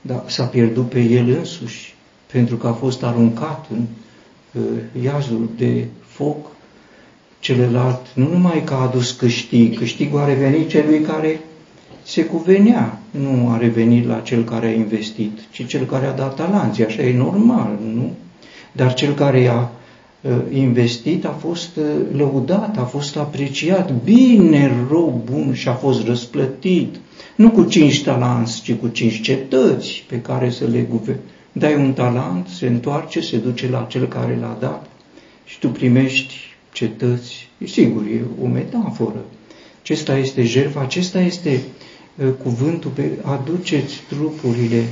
dar 0.00 0.23
s-a 0.26 0.45
pierdut 0.45 0.88
pe 0.88 1.00
el 1.00 1.28
însuși 1.28 1.95
pentru 2.33 2.57
că 2.57 2.66
a 2.66 2.73
fost 2.73 3.02
aruncat 3.02 3.66
în 3.71 3.87
uh, 4.52 5.02
iazul 5.02 5.49
de 5.57 5.87
foc 6.07 6.47
celălalt, 7.38 8.00
nu 8.14 8.28
numai 8.28 8.62
că 8.64 8.75
a 8.75 8.83
adus 8.83 9.12
câștig, 9.12 9.78
câștigul 9.78 10.21
a 10.21 10.25
revenit 10.25 10.69
celui 10.69 11.00
care 11.00 11.40
se 12.02 12.25
cuvenea, 12.25 12.99
nu 13.11 13.49
a 13.50 13.57
revenit 13.57 14.07
la 14.07 14.21
cel 14.21 14.45
care 14.45 14.66
a 14.66 14.73
investit, 14.73 15.38
ci 15.50 15.66
cel 15.66 15.85
care 15.87 16.07
a 16.07 16.12
dat 16.12 16.37
talanții, 16.37 16.87
așa 16.87 17.02
e 17.02 17.16
normal, 17.16 17.78
nu? 17.95 18.12
Dar 18.73 18.95
cel 18.95 19.14
care 19.14 19.47
a 19.47 19.61
uh, 19.61 19.69
investit 20.52 21.25
a 21.25 21.37
fost 21.40 21.76
uh, 21.76 21.85
lăudat, 22.16 22.78
a 22.78 22.85
fost 22.85 23.16
apreciat, 23.16 23.93
bine, 24.04 24.87
rău, 24.88 25.23
bun 25.31 25.54
și 25.54 25.69
a 25.69 25.75
fost 25.75 26.07
răsplătit, 26.07 26.95
nu 27.37 27.50
cu 27.50 27.64
cinci 27.64 28.02
talanți, 28.02 28.62
ci 28.62 28.75
cu 28.75 28.88
cinci 28.88 29.21
cetăți 29.21 30.04
pe 30.09 30.21
care 30.21 30.50
să 30.50 30.64
le 30.66 30.87
guve. 30.90 31.19
Dai 31.52 31.75
un 31.75 31.93
talent, 31.93 32.47
se 32.49 32.66
întoarce, 32.66 33.21
se 33.21 33.37
duce 33.37 33.69
la 33.69 33.87
cel 33.88 34.07
care 34.09 34.38
l-a 34.40 34.57
dat 34.61 34.87
și 35.45 35.59
tu 35.59 35.69
primești 35.69 36.35
cetăți. 36.73 37.49
E 37.59 37.66
sigur, 37.66 38.02
e 38.02 38.21
o 38.43 38.47
metaforă. 38.47 39.25
Acesta 39.81 40.16
este 40.16 40.43
jertfa, 40.43 40.81
acesta 40.81 41.21
este 41.21 41.61
uh, 42.16 42.26
cuvântul 42.43 42.90
pe 42.90 43.11
aduceți 43.23 44.02
trupurile, 44.09 44.85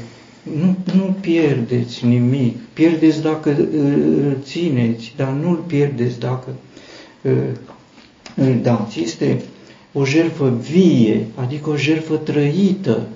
nu, 0.43 0.77
nu 0.95 1.17
pierdeți 1.21 2.07
nimic, 2.07 2.57
pierdeți 2.73 3.23
dacă 3.23 3.57
îl 3.73 4.37
țineți, 4.43 5.13
dar 5.17 5.33
nu-l 5.43 5.65
pierdeți 5.67 6.19
dacă 6.19 6.49
uh, 7.23 7.33
îl 8.37 8.59
dați. 8.63 9.01
Este 9.01 9.41
o 9.93 10.05
jertfă 10.05 10.59
vie, 10.71 11.27
adică 11.35 11.71
o 11.71 11.77
jertfă 11.77 12.17
trăită, 12.17 13.07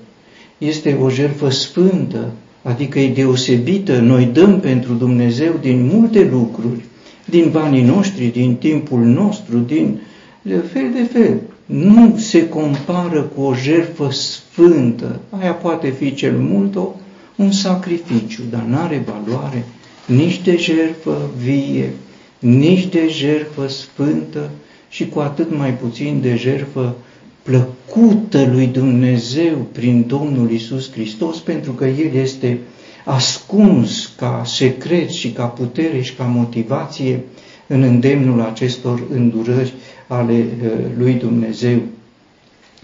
este 0.58 0.94
o 0.94 1.10
jertfă 1.10 1.48
sfântă, 1.48 2.32
adică 2.62 2.98
e 2.98 3.12
deosebită, 3.12 3.98
noi 3.98 4.24
dăm 4.24 4.60
pentru 4.60 4.92
Dumnezeu 4.92 5.52
din 5.60 5.90
multe 5.92 6.28
lucruri, 6.30 6.84
din 7.24 7.48
banii 7.52 7.82
noștri, 7.82 8.26
din 8.26 8.56
timpul 8.56 9.00
nostru, 9.00 9.58
din 9.58 9.98
de 10.42 10.56
fel 10.56 10.90
de 10.92 11.02
fel. 11.02 11.40
Nu 11.66 12.16
se 12.18 12.48
compară 12.48 13.20
cu 13.22 13.40
o 13.40 13.54
jertfă 13.54 14.10
sfântă. 14.10 15.20
Aia 15.30 15.52
poate 15.52 15.88
fi 15.88 16.14
cel 16.14 16.38
mult 16.38 16.76
o, 16.76 16.88
un 17.36 17.52
sacrificiu, 17.52 18.42
dar 18.50 18.62
nu 18.62 18.76
are 18.76 19.04
valoare 19.06 19.64
nici 20.06 20.40
de 20.42 20.56
jertfă 20.56 21.30
vie, 21.38 21.92
nici 22.38 22.86
de 22.86 23.08
jertfă 23.08 23.66
sfântă 23.66 24.50
și 24.88 25.08
cu 25.08 25.18
atât 25.18 25.56
mai 25.56 25.74
puțin 25.74 26.20
de 26.20 26.36
jertfă 26.36 26.96
plăcută 27.42 28.48
lui 28.52 28.66
Dumnezeu 28.66 29.56
prin 29.72 30.04
Domnul 30.06 30.50
Isus 30.50 30.92
Hristos, 30.92 31.38
pentru 31.38 31.72
că 31.72 31.86
El 31.86 32.14
este 32.14 32.58
ascuns 33.04 34.12
ca 34.16 34.42
secret 34.44 35.10
și 35.10 35.30
ca 35.30 35.44
putere 35.44 36.00
și 36.00 36.14
ca 36.14 36.24
motivație 36.24 37.24
în 37.66 37.82
îndemnul 37.82 38.40
acestor 38.40 39.02
îndurări 39.10 39.74
ale 40.06 40.34
uh, 40.62 40.70
lui 40.98 41.12
Dumnezeu. 41.12 41.80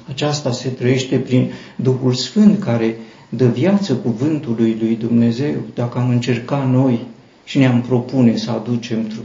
Aceasta 0.09 0.53
se 0.53 0.69
trăiește 0.69 1.17
prin 1.17 1.53
Duhul 1.77 2.13
Sfânt 2.13 2.59
care 2.59 2.97
dă 3.37 3.47
viață 3.47 3.95
cuvântului 3.95 4.77
lui 4.81 4.97
Dumnezeu. 4.97 5.55
Dacă 5.75 5.99
am 5.99 6.09
încercat 6.09 6.71
noi 6.71 7.01
și 7.45 7.59
ne-am 7.59 7.81
propune 7.81 8.37
să 8.37 8.51
aducem 8.51 9.07
trup, 9.07 9.25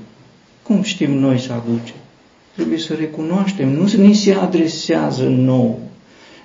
cum 0.63 0.81
știm 0.81 1.11
noi 1.11 1.39
să 1.39 1.53
aducem? 1.53 1.95
Trebuie 2.55 2.77
să 2.77 2.93
recunoaștem, 2.93 3.69
nu 3.69 3.89
ni 3.97 4.13
se 4.13 4.33
adresează 4.33 5.27
nou. 5.27 5.79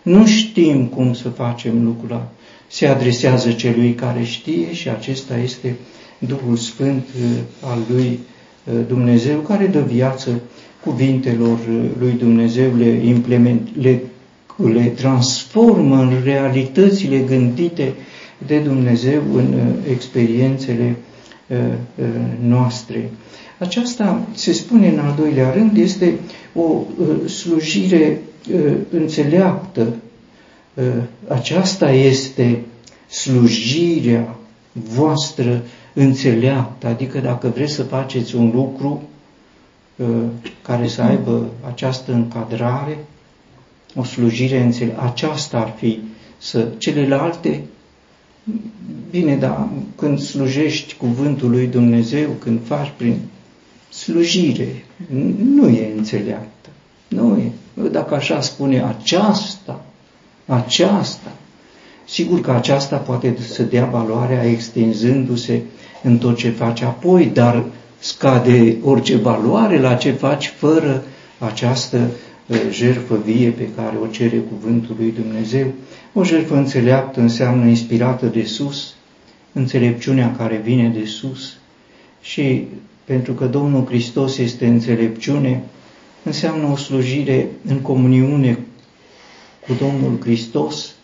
Nu 0.03 0.27
știm 0.27 0.87
cum 0.87 1.15
să 1.15 1.29
facem 1.29 1.85
lucrul 1.85 2.11
ăla 2.11 2.31
se 2.73 2.87
adresează 2.87 3.53
celui 3.53 3.95
care 3.95 4.23
știe 4.23 4.73
și 4.73 4.89
acesta 4.89 5.37
este 5.37 5.77
Duhul 6.19 6.57
Sfânt 6.57 7.05
uh, 7.23 7.31
al 7.61 7.79
lui 7.93 8.19
uh, 8.65 8.75
Dumnezeu, 8.89 9.39
care 9.39 9.67
dă 9.67 9.81
viață 9.81 10.41
cuvintelor 10.85 11.59
uh, 11.59 11.85
lui 11.99 12.13
Dumnezeu, 12.13 12.75
le, 12.77 12.89
implement, 12.89 13.69
le, 13.81 14.03
le 14.67 14.85
transformă 14.85 15.97
în 15.97 16.13
realitățile 16.25 17.19
gândite 17.19 17.93
de 18.47 18.59
Dumnezeu 18.59 19.23
în 19.35 19.55
experiențele 19.91 20.97
noastre. 22.41 23.11
Aceasta, 23.59 24.27
se 24.35 24.53
spune 24.53 24.89
în 24.89 24.99
al 24.99 25.15
doilea 25.19 25.51
rând, 25.51 25.77
este 25.77 26.15
o 26.55 26.83
slujire 27.29 28.21
înțeleaptă 28.91 29.95
Ă, 30.79 31.03
aceasta 31.35 31.91
este 31.91 32.65
slujirea 33.09 34.37
voastră 34.73 35.63
înțeleaptă, 35.95 36.87
adică 36.87 37.19
dacă 37.19 37.49
vreți 37.49 37.73
să 37.73 37.83
faceți 37.83 38.37
un 38.37 38.51
lucru 38.55 39.03
ă, 40.01 40.07
care 40.63 40.89
să 40.89 41.03
aibă 41.03 41.47
această 41.67 42.13
încadrare, 42.13 42.99
o 43.95 44.05
slujire 44.05 44.61
înțeleaptă, 44.61 45.05
aceasta 45.05 45.59
ar 45.59 45.75
fi 45.77 46.01
să 46.39 46.69
celelalte, 46.79 47.61
bine, 49.11 49.37
dar 49.37 49.69
când 49.97 50.21
slujești 50.21 50.95
cuvântul 50.97 51.51
lui 51.51 51.67
Dumnezeu, 51.67 52.29
când 52.39 52.61
faci 52.65 52.93
prin 52.97 53.19
slujire, 53.89 54.85
nu 55.45 55.69
e 55.69 55.93
înțeleaptă. 55.97 56.69
Nu 57.09 57.37
e. 57.37 57.53
Dacă 57.91 58.15
așa 58.15 58.41
spune 58.41 58.83
aceasta, 58.83 59.85
aceasta. 60.47 61.33
Sigur 62.05 62.41
că 62.41 62.51
aceasta 62.51 62.97
poate 62.97 63.37
să 63.41 63.63
dea 63.63 63.85
valoarea 63.85 64.45
extinzându-se 64.45 65.61
în 66.03 66.19
tot 66.19 66.37
ce 66.37 66.51
faci 66.51 66.81
apoi, 66.81 67.25
dar 67.25 67.65
scade 67.99 68.77
orice 68.83 69.17
valoare 69.17 69.81
la 69.81 69.95
ce 69.95 70.11
faci 70.11 70.53
fără 70.57 71.05
această 71.39 71.97
uh, 71.97 72.32
jertfă 72.71 73.23
vie 73.25 73.51
pe 73.51 73.69
care 73.77 73.97
o 74.03 74.07
cere 74.07 74.37
cuvântul 74.37 74.97
lui 74.99 75.15
Dumnezeu. 75.23 75.73
O 76.13 76.25
jertfă 76.25 76.57
înțeleaptă 76.57 77.21
înseamnă 77.21 77.67
inspirată 77.67 78.27
de 78.27 78.45
sus, 78.45 78.95
înțelepciunea 79.53 80.35
care 80.37 80.61
vine 80.65 80.89
de 80.89 81.05
sus 81.05 81.57
și 82.23 82.67
pentru 83.05 83.33
că 83.33 83.47
Domnul 83.47 83.87
Hristos 83.87 84.39
este 84.39 84.67
înțelepciune, 84.67 85.63
înseamnă 86.23 86.67
o 86.67 86.77
slujire 86.77 87.49
în 87.67 87.81
comuniune 87.81 88.59
cu 89.67 89.73
Domnul 89.79 90.19
Hristos, 90.21 90.95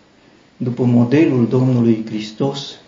după 0.57 0.85
modelul 0.85 1.47
Domnului 1.49 2.05
Hristos 2.07 2.79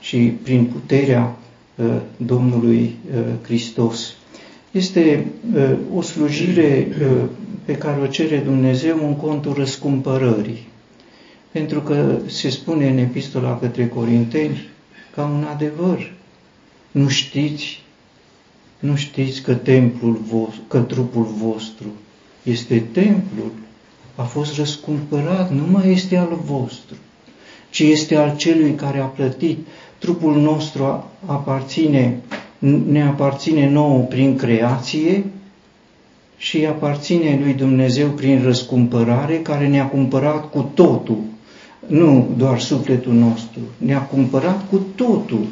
și 0.00 0.16
prin 0.42 0.64
puterea 0.64 1.36
uh, 1.74 1.86
Domnului 2.16 2.94
uh, 3.14 3.20
Hristos. 3.42 4.14
Este 4.70 5.26
uh, 5.54 5.72
o 5.94 6.02
slujire 6.02 6.88
pe 7.64 7.76
care 7.76 8.00
o 8.00 8.06
cere 8.06 8.36
Dumnezeu 8.38 9.06
în 9.06 9.16
contul 9.16 9.52
răscumpărării. 9.52 10.68
Pentru 11.52 11.80
că 11.80 12.18
se 12.26 12.48
spune 12.50 12.88
în 12.88 12.98
epistola 12.98 13.58
către 13.58 13.88
Corinteni 13.88 14.68
ca 15.14 15.24
un 15.24 15.44
adevăr. 15.44 16.12
Nu 16.90 17.08
știți, 17.08 17.82
nu 18.78 18.96
știți 18.96 19.42
că 19.42 19.54
templul 19.54 20.20
vostru, 20.28 20.60
că 20.68 20.78
trupul 20.78 21.24
vostru 21.24 21.86
este 22.42 22.82
templul 22.92 23.50
a 24.14 24.22
fost 24.22 24.56
răscumpărat, 24.56 25.52
nu 25.52 25.62
mai 25.70 25.92
este 25.92 26.16
al 26.16 26.38
vostru, 26.44 26.94
ci 27.70 27.78
este 27.78 28.16
al 28.16 28.36
celui 28.36 28.74
care 28.74 28.98
a 28.98 29.04
plătit. 29.04 29.58
Trupul 29.98 30.40
nostru 30.40 31.04
aparține, 31.26 32.20
ne 32.86 33.02
aparține 33.02 33.68
nouă 33.68 33.98
prin 33.98 34.36
creație 34.36 35.24
și 36.42 36.66
aparține 36.66 37.40
lui 37.42 37.52
Dumnezeu 37.52 38.08
prin 38.08 38.42
răscumpărare, 38.42 39.36
care 39.36 39.68
ne-a 39.68 39.86
cumpărat 39.86 40.50
cu 40.50 40.70
totul, 40.74 41.18
nu 41.86 42.28
doar 42.36 42.60
sufletul 42.60 43.12
nostru, 43.12 43.60
ne-a 43.76 44.02
cumpărat 44.02 44.68
cu 44.70 44.86
totul 44.94 45.46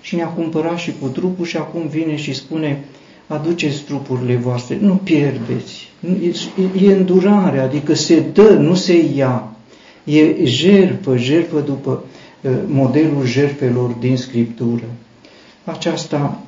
și 0.00 0.14
ne-a 0.14 0.26
cumpărat 0.26 0.78
și 0.78 0.92
cu 1.00 1.06
trupul 1.08 1.44
și 1.44 1.56
acum 1.56 1.86
vine 1.86 2.16
și 2.16 2.32
spune, 2.32 2.84
aduceți 3.26 3.82
trupurile 3.82 4.36
voastre, 4.36 4.78
nu 4.80 4.94
pierdeți, 4.94 5.90
E 6.82 6.92
îndurare, 6.92 7.58
adică 7.58 7.94
se 7.94 8.20
dă, 8.32 8.56
nu 8.58 8.74
se 8.74 9.04
ia. 9.14 9.52
E 10.04 10.44
jertfă, 10.44 11.16
jertfă 11.16 11.60
după 11.60 12.04
uh, 12.40 12.50
modelul 12.66 13.24
jertfelor 13.24 13.90
din 13.90 14.16
Scriptură. 14.16 14.84
Aceasta 15.64 16.40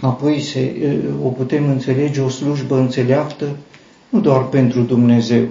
apoi 0.00 0.40
se, 0.40 0.74
uh, 0.82 1.26
o 1.26 1.28
putem 1.28 1.68
înțelege 1.68 2.20
o 2.20 2.28
slujbă 2.28 2.78
înțeleaptă 2.78 3.56
nu 4.08 4.20
doar 4.20 4.48
pentru 4.48 4.80
Dumnezeu. 4.80 5.44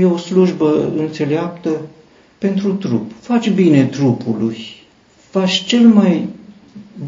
E 0.00 0.04
o 0.04 0.16
slujbă 0.16 0.92
înțeleaptă 0.96 1.80
pentru 2.38 2.72
trup. 2.72 3.10
Faci 3.20 3.50
bine 3.50 3.84
trupului. 3.84 4.56
Faci 5.30 5.64
cel 5.64 5.86
mai 5.88 6.28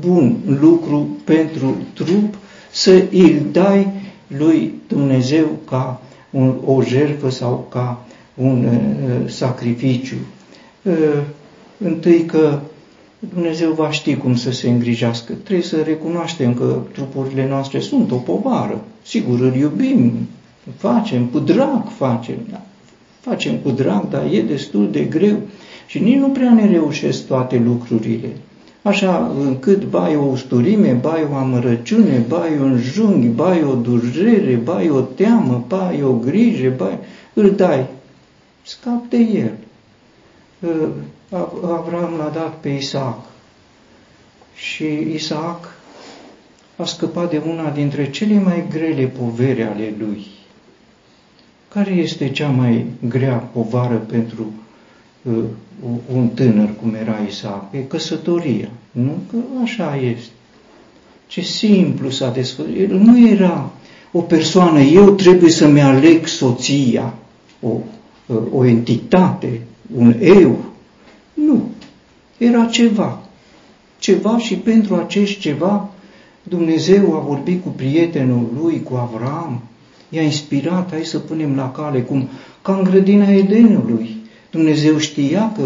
bun 0.01 0.37
lucru 0.61 1.09
pentru 1.25 1.77
trup 1.93 2.35
să 2.71 3.05
îl 3.11 3.43
dai 3.53 3.93
lui 4.27 4.75
Dumnezeu 4.89 5.47
ca 5.69 6.01
un, 6.31 6.55
o 6.65 6.83
jertfă 6.83 7.31
sau 7.31 7.67
ca 7.71 8.07
un 8.35 8.65
uh, 8.65 9.31
sacrificiu. 9.31 10.17
Uh, 10.83 10.95
întâi 11.79 12.25
că 12.25 12.61
Dumnezeu 13.19 13.73
va 13.73 13.91
ști 13.91 14.17
cum 14.17 14.37
să 14.37 14.51
se 14.51 14.69
îngrijească. 14.69 15.33
Trebuie 15.33 15.67
să 15.67 15.83
recunoaștem 15.83 16.55
că 16.55 16.81
trupurile 16.93 17.49
noastre 17.49 17.81
sunt 17.81 18.11
o 18.11 18.17
povară. 18.17 18.85
Sigur, 19.03 19.41
îl 19.41 19.55
iubim, 19.55 20.13
facem, 20.77 21.25
cu 21.25 21.39
drag 21.39 21.89
facem, 21.97 22.37
da. 22.51 22.61
facem 23.21 23.57
cu 23.57 23.71
drag, 23.71 24.09
dar 24.09 24.27
e 24.33 24.43
destul 24.43 24.91
de 24.91 25.01
greu 25.01 25.37
și 25.87 25.99
nici 25.99 26.19
nu 26.19 26.29
prea 26.29 26.53
ne 26.53 26.67
reușesc 26.67 27.27
toate 27.27 27.63
lucrurile. 27.65 28.29
Așa 28.83 29.33
încât 29.41 29.85
bai 29.85 30.17
o 30.17 30.23
usturime, 30.23 30.93
bai 30.93 31.27
o 31.33 31.35
amărăciune, 31.35 32.25
bai 32.29 32.59
un 32.61 32.79
junghi, 32.79 33.27
bai 33.27 33.63
o 33.63 33.75
durere, 33.75 34.61
bai 34.65 34.91
o 34.91 35.01
teamă, 35.01 35.65
bai 35.69 36.03
o 36.03 36.13
grijă, 36.13 36.73
bai... 36.77 36.99
îl 37.35 37.51
dai. 37.51 37.87
Scap 38.63 39.09
de 39.09 39.17
el. 39.17 39.53
Ă, 41.33 41.49
Avram 41.63 42.15
l-a 42.19 42.31
dat 42.35 42.55
pe 42.61 42.69
Isaac 42.69 43.19
și 44.55 44.85
Isaac 45.15 45.77
a 46.77 46.85
scăpat 46.85 47.31
de 47.31 47.43
una 47.49 47.71
dintre 47.71 48.11
cele 48.11 48.41
mai 48.41 48.65
grele 48.71 49.07
povere 49.07 49.63
ale 49.65 49.95
lui. 49.99 50.27
Care 51.69 51.91
este 51.91 52.31
cea 52.31 52.49
mai 52.49 52.87
grea 53.09 53.37
povară 53.37 53.97
pentru 53.97 54.53
uh, 55.23 55.45
un 56.15 56.29
tânăr 56.29 56.69
cum 56.81 56.95
era 56.95 57.19
Isaac? 57.29 57.65
E 57.73 57.79
căsătoria. 57.79 58.69
Nu? 58.91 59.13
Că 59.31 59.37
așa 59.63 59.97
este. 59.97 60.33
Ce 61.27 61.41
simplu 61.41 62.11
s-a 62.11 62.31
desfășurat. 62.31 62.91
Nu 62.91 63.29
era 63.29 63.71
o 64.13 64.21
persoană, 64.21 64.81
eu 64.81 65.11
trebuie 65.11 65.51
să-mi 65.51 65.81
aleg 65.83 66.27
soția, 66.27 67.15
o, 67.61 67.69
o 68.53 68.65
entitate, 68.65 69.61
un 69.97 70.15
eu. 70.21 70.65
Nu. 71.47 71.69
Era 72.39 72.65
ceva. 72.65 73.19
Ceva 73.99 74.39
și 74.39 74.55
pentru 74.55 74.95
acest 74.95 75.39
ceva 75.39 75.89
Dumnezeu 76.43 77.17
a 77.17 77.19
vorbit 77.19 77.63
cu 77.63 77.69
prietenul 77.69 78.49
lui, 78.61 78.83
cu 78.83 78.95
Avram, 78.95 79.63
i-a 80.09 80.23
inspirat, 80.23 80.91
hai 80.91 81.05
să 81.05 81.19
punem 81.19 81.57
la 81.57 81.71
cale, 81.71 82.01
cum 82.01 82.29
ca 82.63 82.77
în 82.77 82.85
grădina 82.85 83.31
Edenului. 83.31 84.17
Dumnezeu 84.51 84.99
știa 84.99 85.53
că 85.57 85.63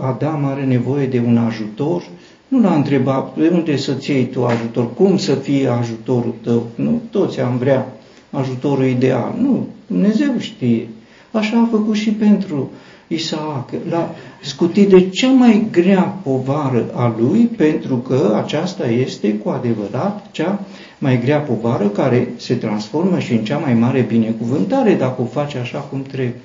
Adam 0.00 0.44
are 0.44 0.64
nevoie 0.64 1.06
de 1.06 1.22
un 1.26 1.36
ajutor, 1.36 2.08
nu 2.48 2.60
l-a 2.60 2.74
întrebat 2.74 3.36
de 3.38 3.48
unde 3.52 3.76
să-ți 3.76 4.10
iei 4.10 4.26
tu 4.26 4.44
ajutor, 4.44 4.94
cum 4.94 5.16
să 5.16 5.34
fie 5.34 5.68
ajutorul 5.68 6.34
tău. 6.42 6.66
Nu, 6.74 7.00
toți 7.10 7.40
am 7.40 7.56
vrea 7.58 7.96
ajutorul 8.30 8.84
ideal. 8.84 9.34
Nu, 9.40 9.66
Dumnezeu 9.86 10.38
știe. 10.38 10.88
Așa 11.32 11.58
a 11.58 11.68
făcut 11.70 11.94
și 11.94 12.10
pentru 12.10 12.70
Isaac. 13.12 13.70
L-a 13.88 14.14
scutit 14.40 14.88
de 14.88 15.08
cea 15.08 15.30
mai 15.30 15.66
grea 15.70 16.18
povară 16.22 16.90
a 16.94 17.14
lui, 17.18 17.40
pentru 17.40 17.96
că 17.96 18.40
aceasta 18.44 18.86
este 18.88 19.34
cu 19.34 19.48
adevărat 19.48 20.26
cea 20.30 20.60
mai 20.98 21.20
grea 21.20 21.38
povară 21.38 21.88
care 21.88 22.28
se 22.36 22.54
transformă 22.54 23.18
și 23.18 23.32
în 23.32 23.44
cea 23.44 23.58
mai 23.58 23.74
mare 23.74 24.00
binecuvântare 24.00 24.94
dacă 24.94 25.22
o 25.22 25.24
face 25.24 25.58
așa 25.58 25.78
cum 25.78 26.02
trebuie. 26.02 26.40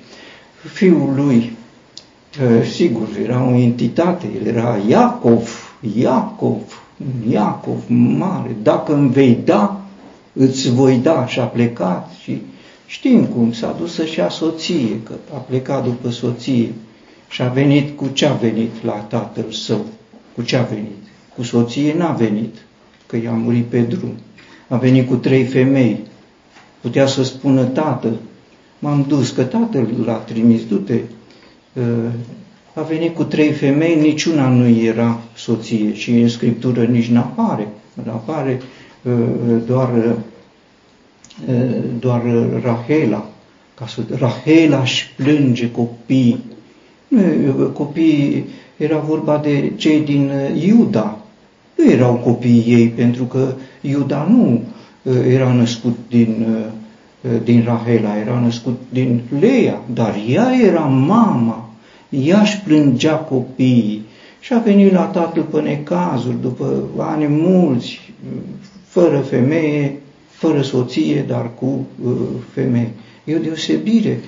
Fiul 0.72 1.12
lui, 1.16 1.56
ă, 2.44 2.64
sigur, 2.64 3.08
era 3.22 3.48
o 3.50 3.54
entitate, 3.54 4.26
el 4.40 4.46
era 4.46 4.78
Iacov, 4.88 5.74
Iacov, 5.98 6.82
Iacov 7.30 7.84
mare, 8.18 8.56
dacă 8.62 8.94
îmi 8.94 9.10
vei 9.10 9.38
da, 9.44 9.80
îți 10.32 10.70
voi 10.70 10.96
da 10.96 11.26
și 11.26 11.40
a 11.40 11.44
plecat 11.44 12.10
și 12.22 12.42
știm 12.86 13.24
cum 13.24 13.52
s-a 13.52 13.76
dus 13.78 13.94
să-și 13.94 14.18
ia 14.18 14.28
soție, 14.28 15.00
că 15.02 15.12
a 15.34 15.36
plecat 15.36 15.84
după 15.84 16.10
soție 16.10 16.72
și 17.28 17.42
a 17.42 17.48
venit 17.48 17.96
cu 17.96 18.08
ce 18.12 18.26
a 18.26 18.32
venit 18.32 18.84
la 18.84 18.92
tatăl 18.92 19.50
său, 19.50 19.86
cu 20.34 20.42
ce 20.42 20.56
a 20.56 20.62
venit, 20.62 21.02
cu 21.36 21.42
soție 21.42 21.94
n-a 21.94 22.12
venit, 22.12 22.54
că 23.06 23.16
i-a 23.16 23.32
murit 23.32 23.64
pe 23.64 23.80
drum 23.80 24.14
a 24.68 24.76
venit 24.76 25.08
cu 25.08 25.14
trei 25.14 25.44
femei. 25.44 26.00
Putea 26.80 27.06
să 27.06 27.24
spună, 27.24 27.64
tată, 27.64 28.12
m-am 28.78 29.04
dus, 29.08 29.30
că 29.30 29.42
tatăl 29.42 29.88
l-a 30.04 30.14
trimis, 30.14 30.66
du-te. 30.66 31.00
Uh, 31.72 31.84
a 32.74 32.82
venit 32.82 33.14
cu 33.14 33.24
trei 33.24 33.52
femei, 33.52 34.00
niciuna 34.00 34.48
nu 34.48 34.68
era 34.68 35.20
soție 35.34 35.94
și 35.94 36.10
în 36.10 36.28
Scriptură 36.28 36.84
nici 36.84 37.08
nu 37.08 37.18
apare. 37.18 37.68
Apare 38.06 38.60
uh, 39.02 39.12
doar, 39.66 39.92
uh, 39.96 40.12
doar 41.98 42.22
Rahela. 42.62 43.28
Ca 43.74 43.86
să, 43.86 44.00
Rahela 44.18 44.80
își 44.80 45.10
plânge 45.16 45.70
copii. 45.70 46.44
Copiii, 47.72 48.44
era 48.76 48.98
vorba 48.98 49.38
de 49.38 49.72
cei 49.76 50.00
din 50.00 50.30
Iuda, 50.66 51.26
nu 51.76 51.90
erau 51.90 52.14
copiii 52.14 52.64
ei, 52.66 52.88
pentru 52.88 53.24
că 53.24 53.54
Iuda 53.80 54.26
nu 54.30 54.62
uh, 55.02 55.14
era 55.28 55.52
născut 55.52 55.96
din, 56.08 56.46
uh, 56.48 57.32
uh, 57.32 57.40
din 57.44 57.62
Rahela, 57.66 58.18
era 58.18 58.40
născut 58.40 58.80
din 58.88 59.20
Leia, 59.40 59.80
dar 59.94 60.14
ea 60.28 60.52
era 60.62 60.80
mama, 60.80 61.70
ea 62.08 62.40
își 62.40 62.60
plângea 62.60 63.14
copiii 63.14 64.04
și 64.40 64.52
a 64.52 64.58
venit 64.58 64.92
la 64.92 65.04
tatăl 65.04 65.42
pe 65.42 65.60
necazuri, 65.60 66.40
după 66.40 66.82
ani 66.98 67.26
mulți, 67.26 68.00
fără 68.86 69.18
femeie, 69.18 70.00
fără 70.36 70.62
soție, 70.62 71.22
dar 71.22 71.54
cu 71.54 71.86
femeie. 72.52 72.90
E 73.24 73.36
o 73.36 73.38
deosebire. 73.38 74.20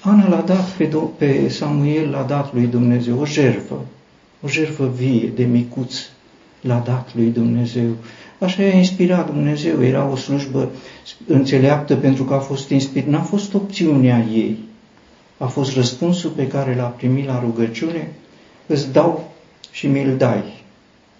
Ana 0.00 0.28
l-a 0.28 0.40
dat 0.40 0.68
pe, 0.68 0.90
pe 1.16 1.48
Samuel, 1.48 2.10
l-a 2.10 2.22
dat 2.22 2.54
lui 2.54 2.66
Dumnezeu 2.66 3.18
o 3.18 3.24
jertfă, 3.24 3.74
o 4.40 4.48
jertfă 4.48 4.92
vie 4.96 5.32
de 5.34 5.44
micuț, 5.44 5.94
l-a 6.60 6.82
dat 6.86 7.10
lui 7.14 7.26
Dumnezeu. 7.26 7.90
Așa 8.38 8.62
i-a 8.62 8.76
inspirat 8.76 9.26
Dumnezeu, 9.26 9.84
era 9.84 10.08
o 10.08 10.16
slujbă 10.16 10.70
înțeleaptă 11.26 11.96
pentru 11.96 12.24
că 12.24 12.34
a 12.34 12.38
fost 12.38 12.70
inspirat, 12.70 13.08
n-a 13.08 13.22
fost 13.22 13.54
opțiunea 13.54 14.26
ei, 14.32 14.58
a 15.38 15.46
fost 15.46 15.74
răspunsul 15.74 16.30
pe 16.30 16.46
care 16.46 16.74
l-a 16.74 16.86
primit 16.96 17.26
la 17.26 17.40
rugăciune, 17.40 18.12
îți 18.66 18.92
dau 18.92 19.32
și 19.70 19.86
mi-l 19.86 20.16
dai, 20.16 20.62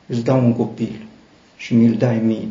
îți 0.07 0.25
dau 0.25 0.45
un 0.45 0.53
copil 0.53 1.07
și 1.57 1.75
mi-l 1.75 1.95
dai 1.99 2.21
mie. 2.25 2.49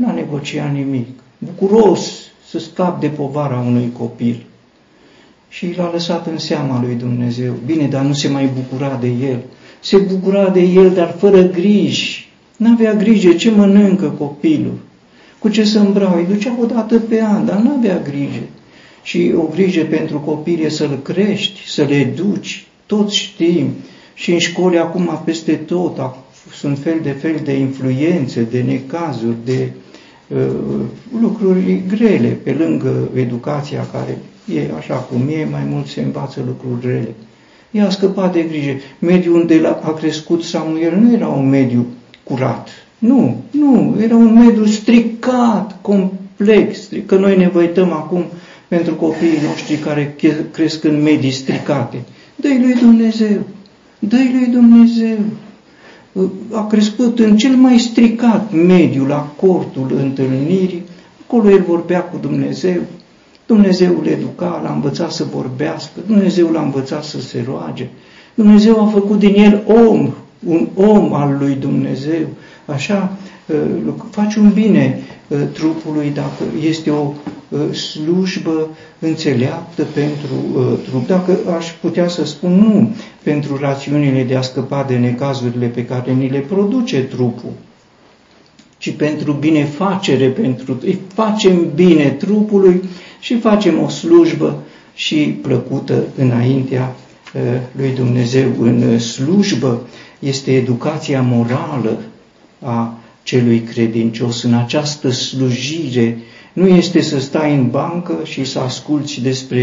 N-a 0.00 0.12
negociat 0.12 0.72
nimic, 0.72 1.08
bucuros 1.38 2.10
să 2.48 2.58
scap 2.58 3.00
de 3.00 3.06
povara 3.06 3.64
unui 3.66 3.92
copil. 3.98 4.46
Și 5.48 5.74
l-a 5.76 5.90
lăsat 5.92 6.26
în 6.26 6.38
seama 6.38 6.80
lui 6.80 6.94
Dumnezeu. 6.94 7.52
Bine, 7.66 7.86
dar 7.86 8.02
nu 8.04 8.12
se 8.12 8.28
mai 8.28 8.50
bucura 8.54 8.96
de 9.00 9.08
el 9.08 9.38
se 9.80 9.96
bucura 9.96 10.48
de 10.48 10.60
el, 10.60 10.90
dar 10.90 11.14
fără 11.18 11.42
griji. 11.42 12.28
N-avea 12.56 12.94
grijă 12.94 13.32
ce 13.32 13.50
mănâncă 13.50 14.06
copilul, 14.06 14.78
cu 15.38 15.48
ce 15.48 15.64
să 15.64 15.78
îmbracă. 15.78 16.16
Îi 16.18 16.34
ducea 16.34 16.56
o 16.60 16.64
dată 16.64 16.98
pe 16.98 17.22
an, 17.22 17.46
dar 17.46 17.56
n-avea 17.56 18.00
grijă. 18.00 18.42
Și 19.02 19.32
o 19.36 19.42
grijă 19.42 19.84
pentru 19.84 20.18
copil 20.18 20.64
e 20.64 20.68
să-l 20.68 20.98
crești, 21.02 21.68
să 21.68 21.82
le 21.82 21.94
educi. 21.94 22.66
Toți 22.86 23.16
știm. 23.16 23.70
Și 24.14 24.32
în 24.32 24.38
școli 24.38 24.78
acum 24.78 25.22
peste 25.24 25.52
tot 25.52 26.14
sunt 26.52 26.78
fel 26.78 26.98
de 27.02 27.10
fel 27.10 27.40
de 27.44 27.52
influențe, 27.52 28.42
de 28.50 28.62
necazuri, 28.62 29.36
de 29.44 29.70
uh, 29.74 29.89
lucruri 31.20 31.82
grele, 31.88 32.28
pe 32.28 32.52
lângă 32.58 33.08
educația 33.14 33.86
care 33.92 34.18
e 34.54 34.70
așa 34.78 34.94
cum 34.94 35.20
e, 35.28 35.48
mai 35.50 35.66
mult 35.68 35.86
se 35.86 36.00
învață 36.00 36.42
lucruri 36.46 36.86
rele. 36.86 37.14
Ea 37.70 37.86
a 37.86 37.90
scăpat 37.90 38.32
de 38.32 38.42
grijă. 38.42 38.72
Mediul 38.98 39.34
unde 39.34 39.60
a 39.82 39.92
crescut 39.92 40.42
Samuel 40.42 40.96
nu 40.96 41.12
era 41.12 41.26
un 41.26 41.48
mediu 41.48 41.86
curat. 42.22 42.68
Nu, 42.98 43.42
nu, 43.50 43.96
era 44.02 44.16
un 44.16 44.32
mediu 44.32 44.64
stricat, 44.64 45.78
complex. 45.80 46.88
Că 47.06 47.16
noi 47.16 47.36
ne 47.36 47.48
văităm 47.48 47.92
acum 47.92 48.24
pentru 48.68 48.94
copiii 48.94 49.38
noștri 49.48 49.74
care 49.74 50.16
cresc 50.52 50.84
în 50.84 51.02
medii 51.02 51.30
stricate. 51.30 52.02
Dă-i 52.36 52.60
lui 52.60 52.74
Dumnezeu, 52.74 53.40
dă-i 53.98 54.36
lui 54.38 54.46
Dumnezeu. 54.52 55.18
A 56.52 56.66
crescut 56.66 57.18
în 57.18 57.36
cel 57.36 57.54
mai 57.54 57.78
stricat 57.78 58.52
mediu, 58.52 59.06
la 59.06 59.32
cortul 59.36 59.92
întâlnirii, 59.96 60.82
acolo 61.26 61.50
el 61.50 61.62
vorbea 61.66 62.02
cu 62.02 62.18
Dumnezeu, 62.20 62.80
Dumnezeu 63.46 63.98
îl 64.00 64.06
educa, 64.06 64.60
l-a 64.64 64.72
învățat 64.72 65.12
să 65.12 65.24
vorbească, 65.24 66.00
Dumnezeu 66.06 66.50
l-a 66.50 66.62
învățat 66.62 67.04
să 67.04 67.20
se 67.20 67.44
roage, 67.46 67.88
Dumnezeu 68.34 68.84
a 68.84 68.86
făcut 68.86 69.18
din 69.18 69.34
el 69.34 69.62
om, 69.66 70.10
un 70.46 70.68
om 70.74 71.12
al 71.12 71.36
lui 71.40 71.54
Dumnezeu. 71.54 72.26
Așa 72.66 73.12
uh, 73.12 73.29
faci 74.10 74.34
un 74.34 74.50
bine 74.54 75.00
uh, 75.28 75.38
trupului 75.52 76.10
dacă 76.14 76.44
este 76.66 76.90
o 76.90 77.12
uh, 77.48 77.74
slujbă 77.74 78.68
înțeleaptă 78.98 79.82
pentru 79.94 80.34
trup. 80.88 81.06
Dacă 81.06 81.38
aș 81.56 81.66
putea 81.80 82.08
să 82.08 82.24
spun 82.24 82.52
nu 82.52 82.94
pentru 83.22 83.56
rațiunile 83.56 84.22
de 84.22 84.36
a 84.36 84.40
scăpa 84.42 84.84
de 84.88 84.96
necazurile 84.96 85.66
pe 85.66 85.84
care 85.84 86.12
ni 86.12 86.28
le 86.28 86.38
produce 86.38 87.00
trupul, 87.02 87.50
ci 88.78 88.90
pentru 88.90 89.32
binefacere, 89.32 90.26
pentru 90.28 90.78
îi 90.82 90.98
facem 91.14 91.70
bine 91.74 92.08
trupului 92.08 92.82
și 93.20 93.38
facem 93.38 93.82
o 93.82 93.88
slujbă 93.88 94.62
și 94.94 95.38
plăcută 95.42 96.02
înaintea 96.16 96.94
lui 97.76 97.90
Dumnezeu. 97.94 98.48
În 98.60 98.98
slujbă 98.98 99.80
este 100.18 100.52
educația 100.52 101.22
morală 101.22 101.98
a 102.62 102.99
celui 103.22 103.60
credincios. 103.60 104.42
În 104.42 104.54
această 104.54 105.10
slujire 105.10 106.18
nu 106.52 106.66
este 106.66 107.00
să 107.00 107.20
stai 107.20 107.54
în 107.54 107.70
bancă 107.70 108.18
și 108.24 108.44
să 108.44 108.58
asculți 108.58 109.20
despre 109.20 109.60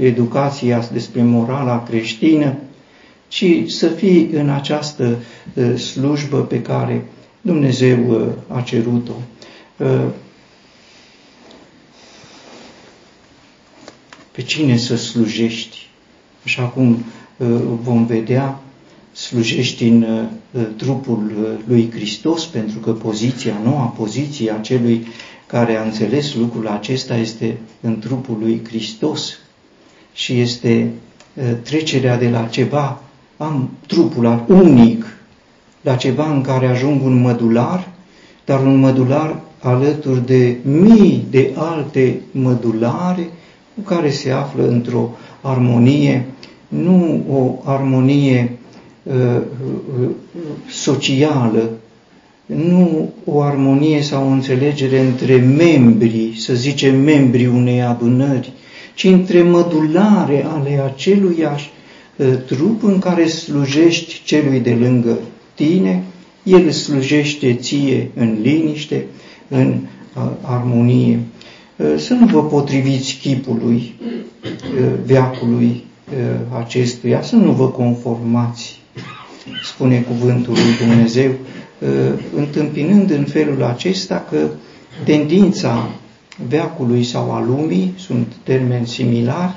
educația, 0.00 0.88
despre 0.92 1.22
morala 1.22 1.82
creștină, 1.82 2.56
ci 3.28 3.44
să 3.66 3.88
fii 3.88 4.30
în 4.32 4.48
această 4.48 5.18
slujbă 5.92 6.40
pe 6.42 6.62
care 6.62 7.04
Dumnezeu 7.40 8.32
a 8.48 8.60
cerut-o. 8.60 9.14
Pe 14.30 14.42
cine 14.42 14.76
să 14.76 14.96
slujești? 14.96 15.88
Așa 16.44 16.62
cum 16.62 17.04
vom 17.82 18.06
vedea, 18.06 18.60
slujești 19.16 19.84
în 19.84 20.02
uh, 20.02 20.62
trupul 20.76 21.32
uh, 21.40 21.48
lui 21.66 21.90
Hristos, 21.90 22.46
pentru 22.46 22.78
că 22.78 22.92
poziția, 22.92 23.54
noua 23.64 23.84
poziție 23.84 24.52
a 24.52 24.60
celui 24.60 25.06
care 25.46 25.76
a 25.76 25.82
înțeles 25.82 26.34
lucrul 26.34 26.68
acesta 26.68 27.16
este 27.16 27.58
în 27.80 27.98
trupul 27.98 28.36
lui 28.40 28.62
Hristos 28.68 29.38
și 30.12 30.40
este 30.40 30.90
uh, 31.34 31.44
trecerea 31.62 32.18
de 32.18 32.28
la 32.28 32.42
ceva, 32.44 33.02
am 33.36 33.70
trupul 33.86 34.44
unic, 34.48 35.16
la 35.80 35.94
ceva 35.94 36.30
în 36.30 36.40
care 36.40 36.66
ajung 36.66 37.04
un 37.04 37.20
mădular, 37.20 37.88
dar 38.44 38.60
un 38.60 38.76
mădular 38.76 39.40
alături 39.58 40.26
de 40.26 40.56
mii 40.62 41.26
de 41.30 41.52
alte 41.54 42.20
mădulare 42.30 43.28
cu 43.74 43.80
care 43.80 44.10
se 44.10 44.30
află 44.30 44.68
într-o 44.68 45.10
armonie, 45.40 46.26
nu 46.68 47.24
o 47.30 47.70
armonie 47.70 48.40
Uh, 48.40 48.42
uh, 48.52 48.65
socială, 50.70 51.70
nu 52.46 53.12
o 53.24 53.40
armonie 53.40 54.02
sau 54.02 54.24
o 54.28 54.30
înțelegere 54.30 55.00
între 55.00 55.36
membrii, 55.36 56.34
să 56.38 56.54
zicem 56.54 57.00
membrii 57.00 57.46
unei 57.46 57.82
adunări, 57.82 58.52
ci 58.94 59.04
între 59.04 59.42
mădulare 59.42 60.44
ale 60.48 60.82
aceluiași 60.84 61.70
uh, 62.16 62.26
trup 62.46 62.82
în 62.82 62.98
care 62.98 63.26
slujești 63.26 64.22
celui 64.24 64.60
de 64.60 64.74
lângă 64.74 65.18
tine, 65.54 66.02
el 66.42 66.70
slujește 66.70 67.54
ție 67.54 68.10
în 68.14 68.36
liniște, 68.42 69.04
în 69.48 69.74
armonie. 70.42 71.18
Să 71.96 72.14
nu 72.14 72.26
vă 72.26 72.42
potriviți 72.44 73.18
chipului 73.22 73.94
veacului 75.04 75.84
acestuia, 76.58 77.22
să 77.22 77.36
nu 77.36 77.52
vă 77.52 77.68
conformați 77.68 78.80
spune 79.62 80.00
cuvântul 80.00 80.52
lui 80.52 80.86
Dumnezeu, 80.86 81.30
ă, 81.30 82.18
întâmpinând 82.36 83.10
în 83.10 83.24
felul 83.24 83.62
acesta 83.62 84.26
că 84.30 84.48
tendința 85.04 85.90
veacului 86.48 87.04
sau 87.04 87.32
a 87.32 87.44
lumii, 87.46 87.94
sunt 87.98 88.26
termeni 88.42 88.86
similari, 88.86 89.54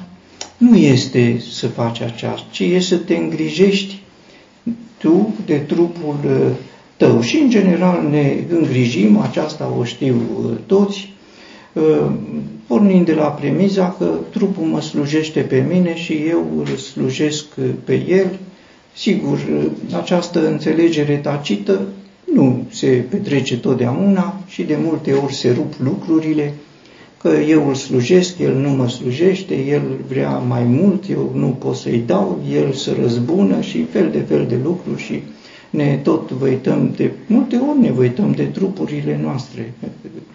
nu 0.58 0.76
este 0.76 1.42
să 1.52 1.68
faci 1.68 2.02
aceasta, 2.02 2.48
ci 2.52 2.60
este 2.60 2.96
să 2.96 2.96
te 2.96 3.16
îngrijești 3.16 4.02
tu 4.98 5.34
de 5.46 5.58
trupul 5.58 6.16
ă, 6.28 6.52
tău. 6.98 7.22
Și 7.22 7.38
în 7.38 7.50
general 7.50 8.08
ne 8.10 8.34
îngrijim, 8.50 9.18
aceasta 9.18 9.74
o 9.80 9.84
știu 9.84 10.22
ă, 10.46 10.58
toți, 10.66 11.14
pornind 12.68 13.06
de 13.06 13.14
la 13.14 13.26
premiza 13.26 13.96
că 13.98 14.10
trupul 14.30 14.64
mă 14.64 14.82
slujește 14.82 15.40
pe 15.40 15.66
mine 15.70 15.96
și 15.96 16.14
eu 16.14 16.46
îl 16.58 16.76
slujesc 16.76 17.46
pe 17.84 18.06
el, 18.08 18.28
Sigur, 19.00 19.40
această 19.96 20.48
înțelegere 20.48 21.16
tacită 21.16 21.82
nu 22.34 22.64
se 22.70 22.88
petrece 22.88 23.58
totdeauna 23.58 24.42
și 24.48 24.64
de 24.64 24.78
multe 24.84 25.12
ori 25.12 25.34
se 25.34 25.52
rup 25.52 25.74
lucrurile, 25.84 26.54
că 27.18 27.30
eu 27.48 27.68
îl 27.68 27.74
slujesc, 27.74 28.40
el 28.40 28.56
nu 28.56 28.70
mă 28.70 28.90
slujește, 28.90 29.56
el 29.56 29.82
vrea 30.08 30.38
mai 30.38 30.64
mult, 30.64 31.10
eu 31.10 31.32
nu 31.36 31.48
pot 31.48 31.76
să-i 31.76 32.04
dau, 32.06 32.40
el 32.54 32.74
să 32.74 32.96
răzbună 33.02 33.62
și 33.62 33.84
fel 33.84 34.10
de 34.12 34.20
fel 34.20 34.46
de 34.48 34.58
lucruri 34.64 35.02
și 35.02 35.22
ne 35.70 36.00
tot 36.04 36.32
văităm 36.32 36.94
de, 36.96 37.12
multe 37.28 37.56
ori 37.56 37.80
ne 37.80 37.92
văităm 37.92 38.32
de 38.32 38.44
trupurile 38.44 39.20
noastre. 39.24 39.74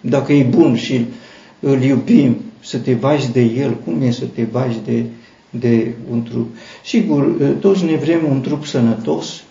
Dacă 0.01 0.33
e 0.33 0.43
bun 0.43 0.75
și 0.75 1.05
îl 1.59 1.81
iubim, 1.81 2.35
să 2.59 2.77
te 2.77 2.93
bagi 2.93 3.31
de 3.31 3.41
el, 3.41 3.77
cum 3.85 4.01
e 4.01 4.11
să 4.11 4.25
te 4.35 4.41
bagi 4.41 4.77
de 4.85 5.03
de 5.59 5.93
un 6.11 6.23
trup. 6.23 6.55
Sigur, 6.83 7.35
ă, 7.41 7.45
toți 7.45 7.83
ne 7.83 7.95
vrem 7.95 8.19
un 8.29 8.41
trup 8.41 8.65
sănătos, 8.65 9.43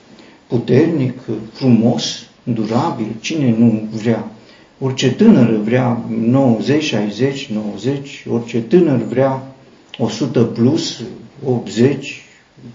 puternic, 0.46 1.20
frumos, 1.52 2.26
durabil. 2.42 3.06
Cine 3.20 3.54
nu 3.58 3.88
vrea? 4.02 4.30
Orice 4.78 5.12
tânăr 5.12 5.50
vrea 5.50 6.04
90, 6.08 6.82
60, 6.82 7.46
90, 7.46 8.24
orice 8.30 8.60
tânăr 8.60 9.02
vrea 9.08 9.54
100 9.98 10.40
plus, 10.40 11.02
80, 11.44 12.22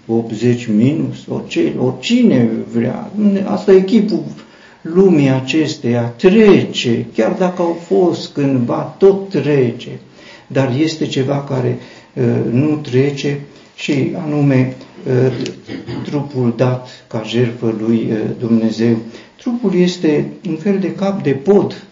80 0.06 0.66
minus, 0.66 1.26
orice, 1.28 1.72
oricine 1.78 2.50
vrea. 2.72 3.10
Asta 3.44 3.72
e 3.72 3.80
chipul 3.80 4.22
lumii 4.82 5.28
acesteia, 5.28 6.02
trece, 6.02 7.06
chiar 7.14 7.32
dacă 7.32 7.62
au 7.62 7.78
fost 7.86 8.32
cândva, 8.32 8.94
tot 8.98 9.28
trece, 9.28 10.00
dar 10.46 10.74
este 10.78 11.06
ceva 11.06 11.44
care 11.44 11.68
Uh, 11.68 11.99
nu 12.50 12.76
trece 12.76 13.40
și 13.80 14.12
anume 14.24 14.76
uh, 15.06 15.32
trupul 16.02 16.52
dat 16.56 17.04
ca 17.06 17.22
jertfă 17.26 17.74
lui 17.80 18.08
uh, 18.10 18.18
Dumnezeu. 18.38 18.96
Trupul 19.36 19.74
este 19.74 20.30
un 20.48 20.56
fel 20.56 20.78
de 20.78 20.94
cap 20.94 21.22
de 21.22 21.30
pod, 21.30 21.84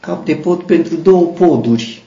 cap 0.00 0.24
de 0.24 0.34
pod 0.34 0.62
pentru 0.62 0.96
două 0.96 1.26
poduri, 1.26 2.02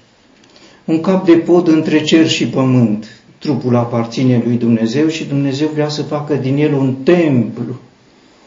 un 0.86 1.02
cap 1.02 1.26
de 1.26 1.34
pod 1.34 1.68
între 1.68 2.02
cer 2.02 2.28
și 2.30 2.48
pământ. 2.48 3.22
Trupul 3.38 3.76
aparține 3.76 4.42
lui 4.46 4.56
Dumnezeu 4.56 5.08
și 5.08 5.26
Dumnezeu 5.26 5.68
vrea 5.68 5.90
să 5.90 6.02
facă 6.02 6.36
din 6.36 6.58
el 6.58 6.74
un 6.74 6.96
templu, 7.04 7.76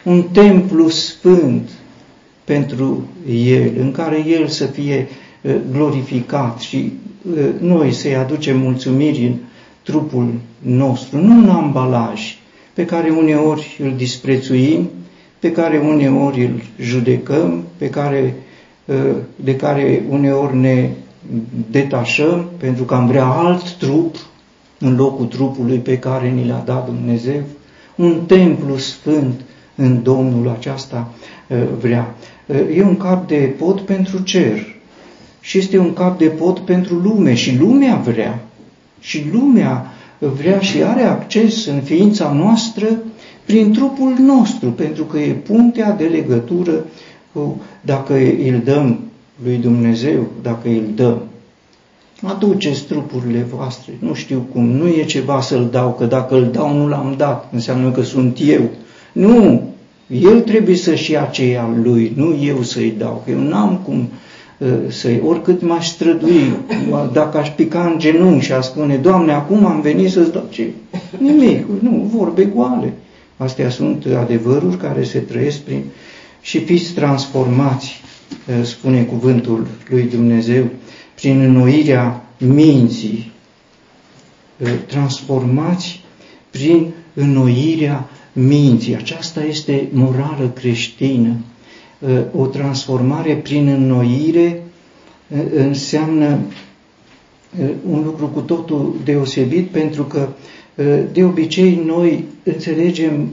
un 0.03 0.23
templu 0.23 0.89
sfânt 0.89 1.71
pentru 2.45 3.09
el, 3.29 3.73
în 3.79 3.93
care 3.93 4.25
el 4.27 4.49
să 4.49 4.65
fie 4.67 5.09
glorificat 5.73 6.61
și 6.61 6.93
noi 7.61 7.93
să-i 7.93 8.17
aducem 8.17 8.59
mulțumiri 8.59 9.27
în 9.27 9.35
trupul 9.83 10.33
nostru, 10.59 11.19
nu 11.19 11.39
în 11.39 11.49
ambalaj, 11.49 12.39
pe 12.75 12.85
care 12.85 13.11
uneori 13.11 13.79
îl 13.83 13.95
disprețuim, 13.97 14.89
pe 15.39 15.53
care 15.53 15.79
uneori 15.79 16.45
îl 16.45 16.63
judecăm, 16.81 17.65
pe 17.77 17.91
care, 17.91 18.35
de 19.37 19.57
care 19.57 20.03
uneori 20.09 20.57
ne 20.57 20.91
detașăm 21.71 22.51
pentru 22.57 22.85
că 22.85 22.95
am 22.95 23.07
vrea 23.07 23.25
alt 23.25 23.71
trup 23.71 24.17
în 24.79 24.97
locul 24.97 25.27
trupului 25.27 25.79
pe 25.79 25.99
care 25.99 26.29
ni 26.29 26.47
l-a 26.47 26.63
dat 26.65 26.85
Dumnezeu, 26.85 27.43
un 27.97 28.21
templu 28.27 28.77
sfânt 28.77 29.41
în 29.75 30.03
Domnul 30.03 30.49
aceasta 30.59 31.11
vrea. 31.81 32.15
E 32.75 32.83
un 32.83 32.97
cap 32.97 33.29
de 33.29 33.55
pod 33.59 33.81
pentru 33.81 34.23
cer, 34.23 34.74
și 35.45 35.59
este 35.59 35.79
un 35.79 35.93
cap 35.93 36.19
de 36.19 36.27
pod 36.27 36.59
pentru 36.59 36.95
lume 36.95 37.35
și 37.35 37.57
lumea 37.59 38.03
vrea. 38.05 38.45
Și 39.01 39.25
lumea 39.33 39.93
vrea 40.19 40.59
și 40.59 40.83
are 40.83 41.03
acces 41.03 41.67
în 41.67 41.81
ființa 41.81 42.33
noastră 42.33 42.87
prin 43.45 43.73
trupul 43.73 44.15
nostru, 44.19 44.69
pentru 44.71 45.05
că 45.05 45.19
e 45.19 45.33
puntea 45.33 45.93
de 45.93 46.05
legătură 46.05 46.85
cu, 47.33 47.61
dacă 47.81 48.15
îl 48.47 48.61
dăm 48.65 48.99
lui 49.45 49.57
Dumnezeu, 49.57 50.27
dacă 50.43 50.69
îl 50.69 50.85
dăm. 50.95 51.23
Aduceți 52.23 52.85
trupurile 52.85 53.47
voastre, 53.55 53.93
nu 53.99 54.15
știu 54.15 54.47
cum, 54.53 54.65
nu 54.65 54.89
e 54.89 55.05
ceva 55.05 55.41
să-l 55.41 55.69
dau, 55.71 55.93
că 55.93 56.05
dacă 56.05 56.35
îl 56.35 56.51
dau 56.53 56.77
nu 56.77 56.89
l-am 56.89 57.15
dat, 57.17 57.49
înseamnă 57.53 57.91
că 57.91 58.03
sunt 58.03 58.39
eu. 58.47 58.71
Nu, 59.13 59.63
el 60.07 60.41
trebuie 60.41 60.77
să-și 60.77 61.11
ia 61.11 61.23
aceea 61.23 61.71
lui, 61.83 62.13
nu 62.17 62.39
eu 62.43 62.63
să-i 62.63 62.95
dau, 62.99 63.23
că 63.25 63.31
eu 63.31 63.41
n-am 63.41 63.81
cum 63.85 64.09
să 64.89 65.09
oricât 65.25 65.63
m-aș 65.63 65.89
strădui, 65.89 66.57
dacă 67.13 67.39
aș 67.39 67.51
pica 67.51 67.87
în 67.87 67.99
genunchi 67.99 68.45
și 68.45 68.53
aș 68.53 68.65
spune, 68.65 68.97
Doamne, 68.97 69.33
acum 69.33 69.67
am 69.67 69.81
venit 69.81 70.11
să-ți 70.11 70.33
dau 70.33 70.47
ce? 70.51 70.71
Nimic, 71.19 71.67
nu, 71.81 72.11
vorbe 72.13 72.45
goale. 72.45 72.93
Astea 73.37 73.71
sunt 73.71 74.07
adevăruri 74.19 74.77
care 74.77 75.03
se 75.03 75.19
trăiesc 75.19 75.59
prin 75.59 75.83
și 76.41 76.65
fiți 76.65 76.93
transformați, 76.93 78.01
spune 78.63 79.03
cuvântul 79.03 79.67
lui 79.89 80.03
Dumnezeu, 80.03 80.65
prin 81.15 81.41
înnoirea 81.41 82.25
minții, 82.39 83.33
transformați 84.87 86.01
prin 86.51 86.93
înnoirea 87.15 88.09
minții. 88.33 88.97
Aceasta 88.97 89.45
este 89.45 89.89
morală 89.93 90.51
creștină. 90.55 91.37
O 92.37 92.47
transformare 92.47 93.35
prin 93.35 93.67
înnoire 93.69 94.63
înseamnă 95.57 96.39
un 97.91 98.03
lucru 98.05 98.27
cu 98.27 98.41
totul 98.41 98.95
deosebit, 99.05 99.69
pentru 99.69 100.03
că 100.03 100.29
de 101.13 101.25
obicei 101.25 101.83
noi 101.87 102.25
înțelegem 102.43 103.29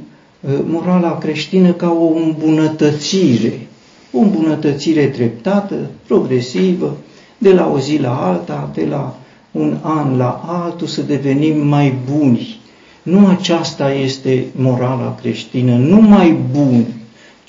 morala 0.65 1.17
creștină 1.17 1.71
ca 1.71 1.91
o 1.91 2.13
îmbunătățire, 2.15 3.67
o 4.11 4.19
îmbunătățire 4.19 5.05
treptată, 5.05 5.75
progresivă, 6.07 6.97
de 7.37 7.53
la 7.53 7.71
o 7.73 7.79
zi 7.79 7.97
la 7.97 8.27
alta, 8.27 8.69
de 8.73 8.85
la 8.89 9.17
un 9.51 9.77
an 9.81 10.17
la 10.17 10.43
altul, 10.47 10.87
să 10.87 11.01
devenim 11.01 11.67
mai 11.67 11.93
buni. 12.11 12.59
Nu 13.03 13.27
aceasta 13.27 13.93
este 13.93 14.45
morala 14.55 15.15
creștină, 15.21 15.75
nu 15.75 16.01
mai 16.01 16.35
bun, 16.51 16.85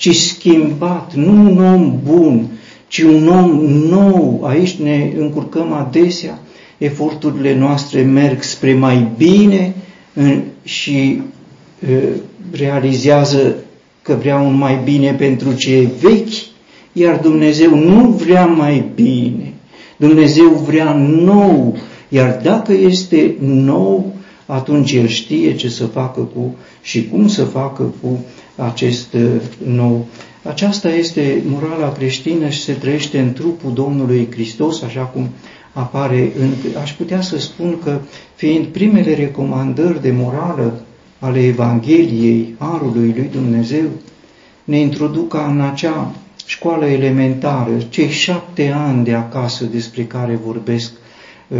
ci 0.03 0.15
schimbat, 0.15 1.13
nu 1.13 1.31
un 1.31 1.57
om 1.57 1.99
bun, 2.03 2.47
ci 2.87 2.99
un 2.99 3.27
om 3.27 3.51
nou. 3.89 4.43
Aici 4.45 4.75
ne 4.75 5.11
încurcăm 5.17 5.71
adesea, 5.71 6.39
eforturile 6.77 7.55
noastre 7.57 8.01
merg 8.01 8.41
spre 8.41 8.73
mai 8.73 9.11
bine 9.17 9.75
și 10.63 11.21
realizează 12.51 13.55
că 14.01 14.13
vrea 14.19 14.37
un 14.37 14.57
mai 14.57 14.81
bine 14.83 15.13
pentru 15.13 15.53
ce 15.53 15.75
e 15.75 15.87
vechi, 16.01 16.33
iar 16.93 17.19
Dumnezeu 17.19 17.75
nu 17.75 18.09
vrea 18.09 18.45
mai 18.45 18.91
bine. 18.95 19.53
Dumnezeu 19.97 20.49
vrea 20.49 20.93
nou, 21.23 21.77
iar 22.09 22.39
dacă 22.43 22.73
este 22.73 23.35
nou, 23.39 24.15
atunci 24.45 24.91
El 24.91 25.07
știe 25.07 25.55
ce 25.55 25.69
să 25.69 25.85
facă 25.85 26.21
cu 26.21 26.55
și 26.81 27.07
cum 27.07 27.27
să 27.27 27.43
facă 27.43 27.93
cu 28.01 28.19
acest 28.55 29.15
nou. 29.65 30.05
Aceasta 30.43 30.89
este 30.89 31.43
morala 31.45 31.91
creștină 31.91 32.49
și 32.49 32.61
se 32.61 32.73
trăiește 32.73 33.19
în 33.19 33.33
trupul 33.33 33.73
Domnului 33.73 34.27
Hristos, 34.31 34.81
așa 34.81 35.01
cum 35.01 35.29
apare 35.73 36.31
în... 36.39 36.49
Aș 36.81 36.91
putea 36.91 37.21
să 37.21 37.39
spun 37.39 37.79
că, 37.83 37.99
fiind 38.35 38.65
primele 38.65 39.15
recomandări 39.15 40.01
de 40.01 40.11
morală 40.11 40.81
ale 41.19 41.45
Evangheliei, 41.45 42.55
Arului 42.57 43.13
lui 43.17 43.29
Dumnezeu, 43.31 43.85
ne 44.63 44.77
introduc 44.79 45.27
ca 45.27 45.45
în 45.45 45.61
acea 45.61 46.11
școală 46.45 46.85
elementară, 46.85 47.71
cei 47.89 48.09
șapte 48.09 48.71
ani 48.71 49.03
de 49.03 49.13
acasă 49.13 49.65
despre 49.65 50.03
care 50.03 50.39
vorbesc, 50.45 50.91
uh, 51.47 51.59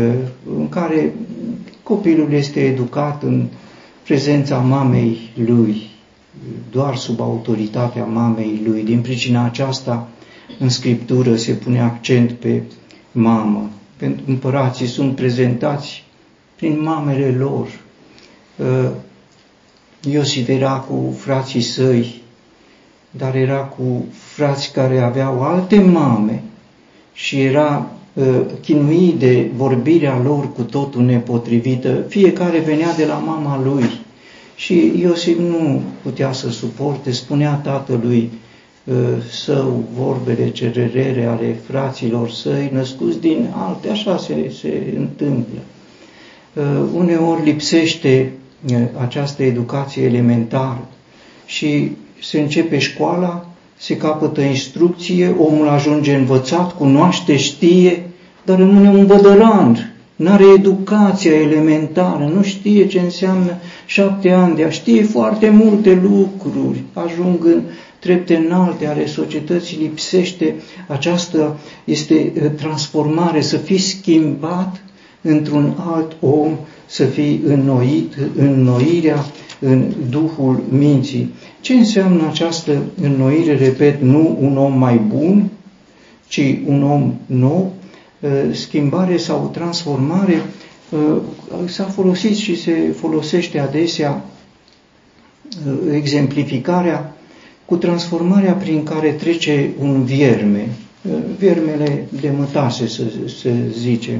în 0.57 0.69
care 0.69 1.13
copilul 1.83 2.33
este 2.33 2.59
educat 2.59 3.23
în 3.23 3.47
prezența 4.03 4.57
mamei 4.57 5.29
lui, 5.45 5.92
doar 6.71 6.95
sub 6.95 7.21
autoritatea 7.21 8.03
mamei 8.03 8.61
lui. 8.65 8.83
Din 8.83 9.01
pricina 9.01 9.45
aceasta, 9.45 10.07
în 10.59 10.69
Scriptură 10.69 11.35
se 11.35 11.53
pune 11.53 11.81
accent 11.81 12.31
pe 12.31 12.61
mamă. 13.11 13.69
Pentru 13.97 14.23
împărații 14.27 14.87
sunt 14.87 15.15
prezentați 15.15 16.03
prin 16.55 16.81
mamele 16.81 17.35
lor. 17.37 17.67
Uh, 18.55 18.89
Iosif 20.11 20.47
era 20.47 20.73
cu 20.73 21.15
frații 21.17 21.61
săi, 21.61 22.21
dar 23.11 23.35
era 23.35 23.57
cu 23.57 24.05
frați 24.11 24.71
care 24.71 24.99
aveau 24.99 25.43
alte 25.43 25.79
mame 25.79 26.43
și 27.13 27.41
era 27.41 27.91
uh, 28.13 28.41
chinuit 28.61 29.19
de 29.19 29.51
vorbirea 29.55 30.19
lor 30.23 30.53
cu 30.53 30.61
totul 30.61 31.01
nepotrivită. 31.01 32.05
Fiecare 32.07 32.59
venea 32.59 32.95
de 32.95 33.05
la 33.05 33.15
mama 33.15 33.61
lui 33.63 33.89
și 34.55 34.93
Iosif 34.99 35.37
nu 35.37 35.81
putea 36.01 36.31
să 36.31 36.49
suporte, 36.49 37.11
spunea 37.11 37.53
tatălui 37.53 38.29
uh, 38.83 38.95
său 39.31 39.83
vorbele 39.97 40.49
cererere 40.49 41.25
ale 41.25 41.55
fraților 41.69 42.29
săi, 42.29 42.69
născuți 42.73 43.19
din 43.19 43.49
alte, 43.55 43.89
așa 43.89 44.17
se, 44.17 44.53
se 44.61 44.93
întâmplă. 44.97 45.59
Uh, 46.53 46.63
uneori 46.93 47.43
lipsește 47.43 48.31
această 48.99 49.43
educație 49.43 50.03
elementară 50.03 50.87
și 51.45 51.91
se 52.21 52.39
începe 52.39 52.77
școala, 52.77 53.45
se 53.77 53.97
capătă 53.97 54.41
instrucție, 54.41 55.35
omul 55.37 55.67
ajunge 55.67 56.15
învățat, 56.15 56.77
cunoaște, 56.77 57.37
știe, 57.37 58.09
dar 58.45 58.57
rămâne 58.57 58.89
un 58.89 59.05
bădăran, 59.05 59.92
nu 60.15 60.31
are 60.31 60.43
educația 60.57 61.33
elementară, 61.33 62.31
nu 62.35 62.41
știe 62.43 62.87
ce 62.87 62.99
înseamnă 62.99 63.51
șapte 63.85 64.29
ani 64.29 64.55
de 64.55 64.63
a 64.63 64.69
știe 64.69 65.03
foarte 65.03 65.49
multe 65.49 65.99
lucruri, 66.03 66.83
ajung 66.93 67.45
în 67.45 67.61
trepte 67.99 68.35
înalte 68.35 68.87
ale 68.87 69.05
societății, 69.05 69.77
lipsește 69.77 70.55
această, 70.87 71.59
este 71.83 72.15
transformare, 72.55 73.41
să 73.41 73.57
fii 73.57 73.77
schimbat 73.77 74.83
într-un 75.21 75.73
alt 75.93 76.15
om, 76.19 76.57
să 76.85 77.05
fii 77.05 77.41
înnoit, 77.45 78.13
înnoirea 78.37 79.25
în 79.59 79.93
Duhul 80.09 80.63
minții. 80.69 81.33
Ce 81.61 81.73
înseamnă 81.73 82.27
această 82.29 82.83
înnoire? 83.01 83.55
Repet, 83.57 84.01
nu 84.01 84.37
un 84.41 84.57
om 84.57 84.77
mai 84.77 85.01
bun, 85.07 85.49
ci 86.27 86.41
un 86.65 86.83
om 86.83 87.13
nou, 87.25 87.73
ă, 87.79 87.82
schimbare 88.51 89.17
sau 89.17 89.49
transformare, 89.53 90.41
ă, 90.93 91.21
s-a 91.67 91.83
folosit 91.83 92.35
și 92.35 92.61
se 92.61 92.93
folosește 92.99 93.59
adesea 93.59 94.25
ă, 95.67 95.93
exemplificarea 95.93 97.15
cu 97.65 97.75
transformarea 97.75 98.53
prin 98.53 98.83
care 98.83 99.11
trece 99.11 99.69
un 99.79 100.03
vierme, 100.03 100.69
viermele 101.37 102.07
de 102.21 102.29
mătase, 102.37 102.87
să, 102.87 103.03
să 103.41 103.49
zicem, 103.71 104.19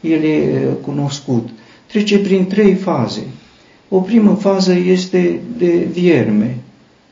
el 0.00 0.22
e 0.22 0.62
cunoscut, 0.80 1.48
trece 1.86 2.18
prin 2.18 2.46
trei 2.46 2.74
faze. 2.74 3.22
O 3.88 3.98
primă 3.98 4.34
fază 4.34 4.72
este 4.72 5.40
de 5.58 5.86
vierme, 5.92 6.56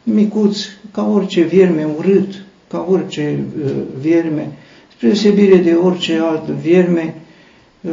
micuț, 0.03 0.59
ca 0.93 1.11
orice 1.11 1.43
vierme 1.43 1.87
urât, 1.97 2.45
ca 2.69 2.87
orice 2.91 3.39
uh, 3.65 3.71
vierme, 4.01 4.41
spre 4.41 4.70
deosebire 5.01 5.57
de 5.57 5.73
orice 5.73 6.21
alt 6.23 6.49
vierme, 6.49 7.15
uh, 7.81 7.91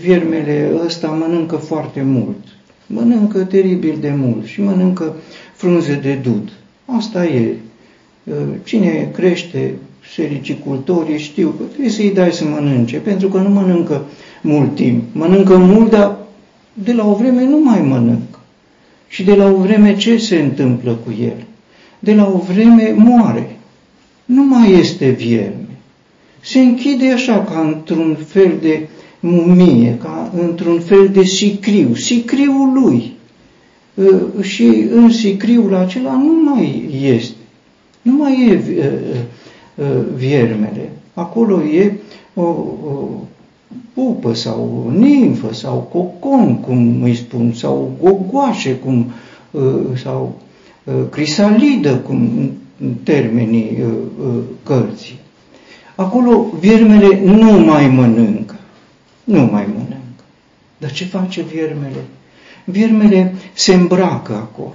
viermele 0.00 0.72
ăsta 0.84 1.08
mănâncă 1.08 1.56
foarte 1.56 2.02
mult. 2.02 2.38
Mănâncă 2.86 3.38
teribil 3.38 3.96
de 4.00 4.14
mult 4.16 4.46
și 4.46 4.62
mănâncă 4.62 5.16
frunze 5.54 5.94
de 6.02 6.14
dud. 6.22 6.52
Asta 6.84 7.26
e. 7.26 7.54
Uh, 8.24 8.34
cine 8.64 9.10
crește 9.12 9.74
sericicultorii 10.14 11.18
știu 11.18 11.48
că 11.48 11.62
trebuie 11.64 11.90
să-i 11.90 12.12
dai 12.14 12.32
să 12.32 12.44
mănânce, 12.44 12.96
pentru 12.96 13.28
că 13.28 13.38
nu 13.38 13.48
mănâncă 13.48 14.04
mult 14.42 14.74
timp. 14.74 15.02
Mănâncă 15.12 15.56
mult, 15.56 15.90
dar 15.90 16.16
de 16.72 16.92
la 16.92 17.06
o 17.06 17.14
vreme 17.14 17.44
nu 17.44 17.58
mai 17.58 17.80
mănâncă. 17.80 18.38
Și 19.08 19.24
de 19.24 19.34
la 19.34 19.46
o 19.46 19.56
vreme 19.56 19.96
ce 19.96 20.16
se 20.16 20.36
întâmplă 20.36 20.92
cu 20.92 21.14
el? 21.20 21.44
De 21.98 22.14
la 22.14 22.26
o 22.26 22.38
vreme 22.52 22.94
moare. 22.96 23.56
Nu 24.24 24.44
mai 24.44 24.72
este 24.72 25.08
vierme. 25.08 25.71
Se 26.52 26.60
închide 26.60 27.10
așa 27.10 27.44
ca 27.44 27.60
într-un 27.60 28.16
fel 28.26 28.58
de 28.60 28.88
mumie, 29.20 29.98
ca 30.02 30.32
într-un 30.40 30.80
fel 30.80 31.08
de 31.08 31.22
sicriu, 31.22 31.94
sicriul 31.94 32.72
lui. 32.82 33.12
Ă, 33.98 34.42
și 34.42 34.86
în 34.90 35.10
sicriul 35.10 35.74
acela 35.74 36.12
nu 36.12 36.50
mai 36.50 36.88
este. 37.02 37.36
Nu 38.02 38.12
mai 38.12 38.48
e 38.48 38.62
ă, 38.80 39.84
ă, 39.84 40.04
viermele. 40.16 40.90
Acolo 41.14 41.62
e 41.62 41.92
o, 42.34 42.42
o 42.42 43.08
pupă 43.94 44.34
sau 44.34 44.92
nimfă 44.98 45.54
sau 45.54 45.88
cocon, 45.92 46.56
cum 46.56 47.02
îi 47.02 47.14
spun, 47.14 47.52
sau 47.52 47.92
gogoașe, 48.02 48.74
cum, 48.74 49.06
uh, 49.50 49.96
sau 50.02 50.34
uh, 50.84 50.94
crisalidă, 51.10 51.96
cum 51.96 52.50
termenii 53.02 53.78
uh, 53.80 54.42
cărții. 54.62 55.20
Acolo 56.02 56.46
viermele 56.60 57.20
nu 57.24 57.52
mai 57.52 57.88
mănâncă. 57.88 58.54
Nu 59.24 59.38
mai 59.38 59.66
mănâncă. 59.66 60.24
Dar 60.78 60.92
ce 60.92 61.04
face 61.04 61.42
viermele? 61.52 62.04
Viermele 62.64 63.34
se 63.52 63.74
îmbracă 63.74 64.32
acolo. 64.32 64.74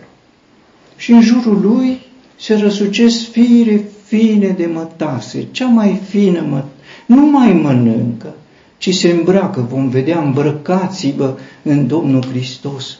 Și 0.95 1.11
în 1.11 1.21
jurul 1.21 1.59
lui 1.61 1.99
se 2.39 2.55
răsucesc 2.55 3.31
fire 3.31 3.83
fine 4.05 4.47
de 4.57 4.69
mătase, 4.73 5.47
cea 5.51 5.67
mai 5.67 6.01
fină 6.09 6.45
mătase 6.49 6.71
nu 7.07 7.25
mai 7.25 7.53
mănâncă, 7.53 8.35
ci 8.77 8.93
se 8.93 9.09
îmbracă, 9.09 9.67
vom 9.69 9.89
vedea, 9.89 10.19
îmbrăcați-vă 10.19 11.37
în 11.61 11.87
Domnul 11.87 12.23
Hristos. 12.29 12.97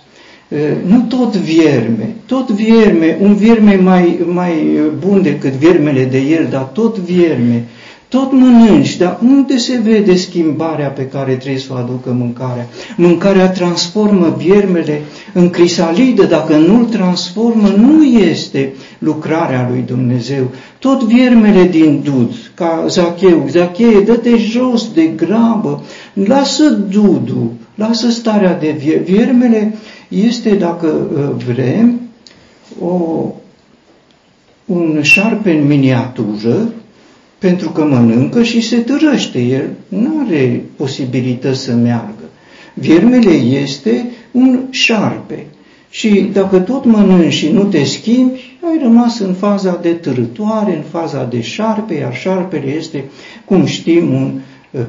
Nu 0.85 1.01
tot 1.01 1.35
vierme, 1.35 2.15
tot 2.25 2.49
vierme, 2.49 3.17
un 3.21 3.35
vierme 3.35 3.75
mai, 3.75 4.19
mai 4.25 4.81
bun 4.99 5.21
decât 5.21 5.51
viermele 5.51 6.05
de 6.05 6.17
el, 6.17 6.47
dar 6.49 6.63
tot 6.63 6.97
vierme, 6.97 7.65
tot 8.09 8.31
mănânci, 8.31 8.97
dar 8.97 9.19
unde 9.23 9.57
se 9.57 9.79
vede 9.83 10.15
schimbarea 10.15 10.87
pe 10.87 11.07
care 11.07 11.33
trebuie 11.35 11.61
să 11.61 11.67
o 11.71 11.75
aducă 11.75 12.11
mâncarea? 12.11 12.67
Mâncarea 12.97 13.49
transformă 13.49 14.35
viermele 14.37 15.01
în 15.33 15.49
crisalidă, 15.49 16.23
dacă 16.23 16.55
nu-l 16.55 16.85
transformă, 16.85 17.67
nu 17.67 18.03
este 18.03 18.73
lucrarea 18.99 19.67
lui 19.69 19.83
Dumnezeu. 19.87 20.51
Tot 20.79 21.03
viermele 21.03 21.63
din 21.63 22.01
dud, 22.03 22.31
ca 22.53 22.85
Zacheu, 22.87 23.47
Zacheu, 23.49 24.01
dă-te 24.01 24.37
jos 24.37 24.91
de 24.93 25.05
grabă, 25.05 25.83
lasă 26.13 26.69
dudul, 26.69 27.51
lasă 27.75 28.09
starea 28.09 28.57
de 28.59 28.75
vier. 28.77 29.01
Viermele 29.01 29.75
este, 30.07 30.49
dacă 30.49 30.87
uh, 30.87 31.45
vrem, 31.45 32.01
o, 32.81 33.25
un 34.65 34.99
șarpe 35.01 35.51
în 35.51 35.67
miniatură, 35.67 36.69
pentru 37.37 37.69
că 37.69 37.83
mănâncă 37.83 38.43
și 38.43 38.61
se 38.61 38.77
târăște. 38.77 39.39
El 39.39 39.69
nu 39.87 40.23
are 40.25 40.63
posibilități 40.75 41.61
să 41.61 41.73
meargă. 41.73 42.23
Viermele 42.73 43.31
este 43.31 44.05
un 44.31 44.59
șarpe. 44.69 45.45
Și 45.89 46.29
dacă 46.33 46.59
tot 46.59 46.85
mănânci 46.85 47.33
și 47.33 47.49
nu 47.49 47.63
te 47.63 47.83
schimbi, 47.83 48.57
ai 48.61 48.79
rămas 48.81 49.19
în 49.19 49.33
faza 49.33 49.79
de 49.81 49.89
târătoare, 49.89 50.75
în 50.75 50.81
faza 50.81 51.23
de 51.23 51.41
șarpe, 51.41 51.93
iar 51.93 52.15
șarpele 52.15 52.75
este, 52.75 53.03
cum 53.45 53.65
știm, 53.65 54.13
un 54.13 54.39
uh, 54.71 54.81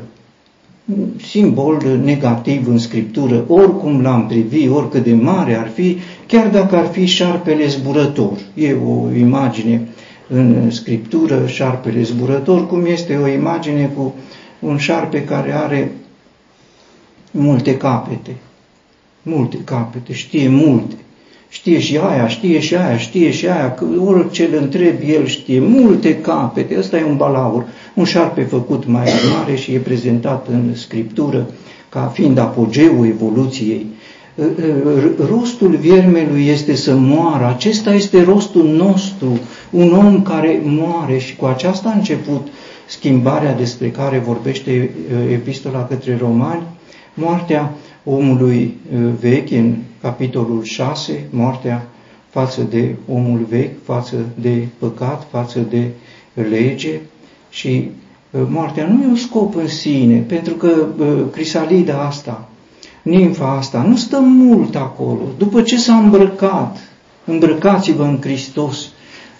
simbol 1.27 2.01
negativ 2.05 2.69
în 2.69 2.79
Scriptură, 2.79 3.45
oricum 3.49 4.01
l-am 4.03 4.27
privi, 4.27 4.69
oricât 4.69 5.05
de 5.05 5.13
mare 5.13 5.55
ar 5.55 5.71
fi, 5.75 5.97
chiar 6.27 6.49
dacă 6.49 6.77
ar 6.77 6.87
fi 6.87 7.05
șarpele 7.05 7.67
zburător. 7.67 8.39
E 8.55 8.77
o 8.87 9.17
imagine 9.19 9.89
în 10.29 10.71
Scriptură, 10.71 11.47
șarpele 11.47 12.03
zburător, 12.03 12.67
cum 12.67 12.87
este 12.87 13.17
o 13.17 13.29
imagine 13.29 13.93
cu 13.97 14.15
un 14.59 14.77
șarpe 14.77 15.25
care 15.25 15.53
are 15.53 15.93
multe 17.31 17.77
capete, 17.77 18.37
multe 19.23 19.57
capete, 19.65 20.13
știe 20.13 20.49
multe, 20.49 20.95
știe 21.49 21.79
și 21.79 21.97
aia, 21.97 22.29
știe 22.29 22.61
și 22.61 22.75
aia, 22.77 22.97
știe 22.97 23.31
și 23.31 23.49
aia, 23.49 23.75
că 23.75 23.85
orice 24.05 24.45
îl 24.45 24.59
întrebi, 24.61 25.13
el 25.13 25.27
știe 25.27 25.61
multe 25.61 26.21
capete, 26.21 26.79
ăsta 26.79 26.99
e 26.99 27.05
un 27.05 27.17
balaur, 27.17 27.65
un 27.95 28.05
șarpe 28.05 28.43
făcut 28.43 28.87
mai 28.87 29.07
mare 29.37 29.55
și 29.57 29.75
e 29.75 29.79
prezentat 29.79 30.47
în 30.49 30.75
Scriptură 30.75 31.47
ca 31.89 32.01
fiind 32.01 32.39
apogeul 32.39 33.07
evoluției. 33.07 33.87
Rostul 35.29 35.77
viermelui 35.77 36.47
este 36.47 36.75
să 36.75 36.95
moară, 36.95 37.47
acesta 37.47 37.95
este 37.95 38.23
rostul 38.23 38.67
nostru, 38.69 39.41
un 39.71 39.93
om 39.93 40.23
care 40.23 40.61
moare 40.65 41.19
și 41.19 41.37
cu 41.37 41.45
aceasta 41.45 41.89
a 41.89 41.93
început 41.93 42.47
schimbarea 42.87 43.55
despre 43.55 43.91
care 43.91 44.19
vorbește 44.19 44.91
epistola 45.33 45.85
către 45.85 46.17
romani, 46.17 46.63
moartea 47.15 47.73
omului 48.05 48.77
vechi 49.21 49.51
în 49.51 49.75
capitolul 50.01 50.63
6, 50.63 51.25
moartea 51.31 51.89
față 52.31 52.63
de 52.71 52.95
omul 53.13 53.47
vechi, 53.49 53.85
față 53.85 54.17
de 54.35 54.67
păcat, 54.79 55.27
față 55.31 55.59
de 55.59 55.89
lege 56.51 57.01
și 57.51 57.91
moartea 58.31 58.87
nu 58.87 59.03
e 59.03 59.07
un 59.07 59.17
scop 59.17 59.57
în 59.57 59.69
sine, 59.69 60.19
pentru 60.19 60.55
că 60.55 60.87
crisalida 61.33 62.03
asta, 62.03 62.49
nimfa 63.03 63.51
asta 63.51 63.83
nu 63.83 63.97
stă 63.97 64.19
mult 64.21 64.77
acolo. 64.77 65.23
După 65.39 65.63
ce 65.63 65.79
s-a 65.79 65.95
îmbrăcat, 65.95 66.79
îmbrăcați-vă 67.25 68.03
în 68.03 68.19
Hristos, 68.21 68.89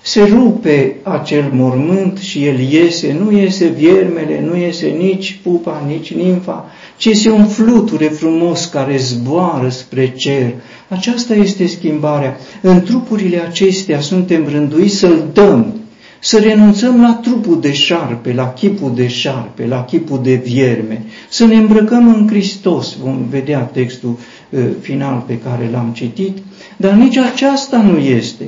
se 0.03 0.23
rupe 0.23 0.97
acel 1.03 1.51
mormânt 1.53 2.19
și 2.19 2.45
el 2.45 2.59
iese, 2.59 3.17
nu 3.21 3.39
iese 3.39 3.67
viermele, 3.67 4.45
nu 4.47 4.57
iese 4.57 4.87
nici 4.87 5.41
pupa, 5.43 5.85
nici 5.87 6.15
nimfa, 6.15 6.65
ci 6.97 7.05
este 7.05 7.31
un 7.31 7.47
fluture 7.47 8.07
frumos 8.07 8.65
care 8.65 8.97
zboară 8.97 9.69
spre 9.69 10.13
cer. 10.17 10.55
Aceasta 10.89 11.35
este 11.35 11.67
schimbarea. 11.67 12.37
În 12.61 12.83
trupurile 12.83 13.41
acestea 13.41 14.01
suntem 14.01 14.49
rânduiți 14.49 14.97
să-L 14.97 15.31
dăm, 15.33 15.75
să 16.21 16.39
renunțăm 16.39 17.01
la 17.01 17.19
trupul 17.23 17.61
de 17.61 17.73
șarpe, 17.73 18.33
la 18.33 18.53
chipul 18.53 18.93
de 18.95 19.07
șarpe, 19.07 19.67
la 19.67 19.85
chipul 19.85 20.21
de 20.23 20.35
vierme, 20.35 21.03
să 21.29 21.45
ne 21.45 21.57
îmbrăcăm 21.57 22.15
în 22.15 22.27
Hristos, 22.29 22.97
vom 23.03 23.27
vedea 23.31 23.59
textul 23.59 24.19
uh, 24.51 24.61
final 24.81 25.25
pe 25.27 25.39
care 25.39 25.69
l-am 25.73 25.91
citit, 25.93 26.39
dar 26.77 26.93
nici 26.93 27.17
aceasta 27.17 27.83
nu 27.83 27.99
este, 27.99 28.45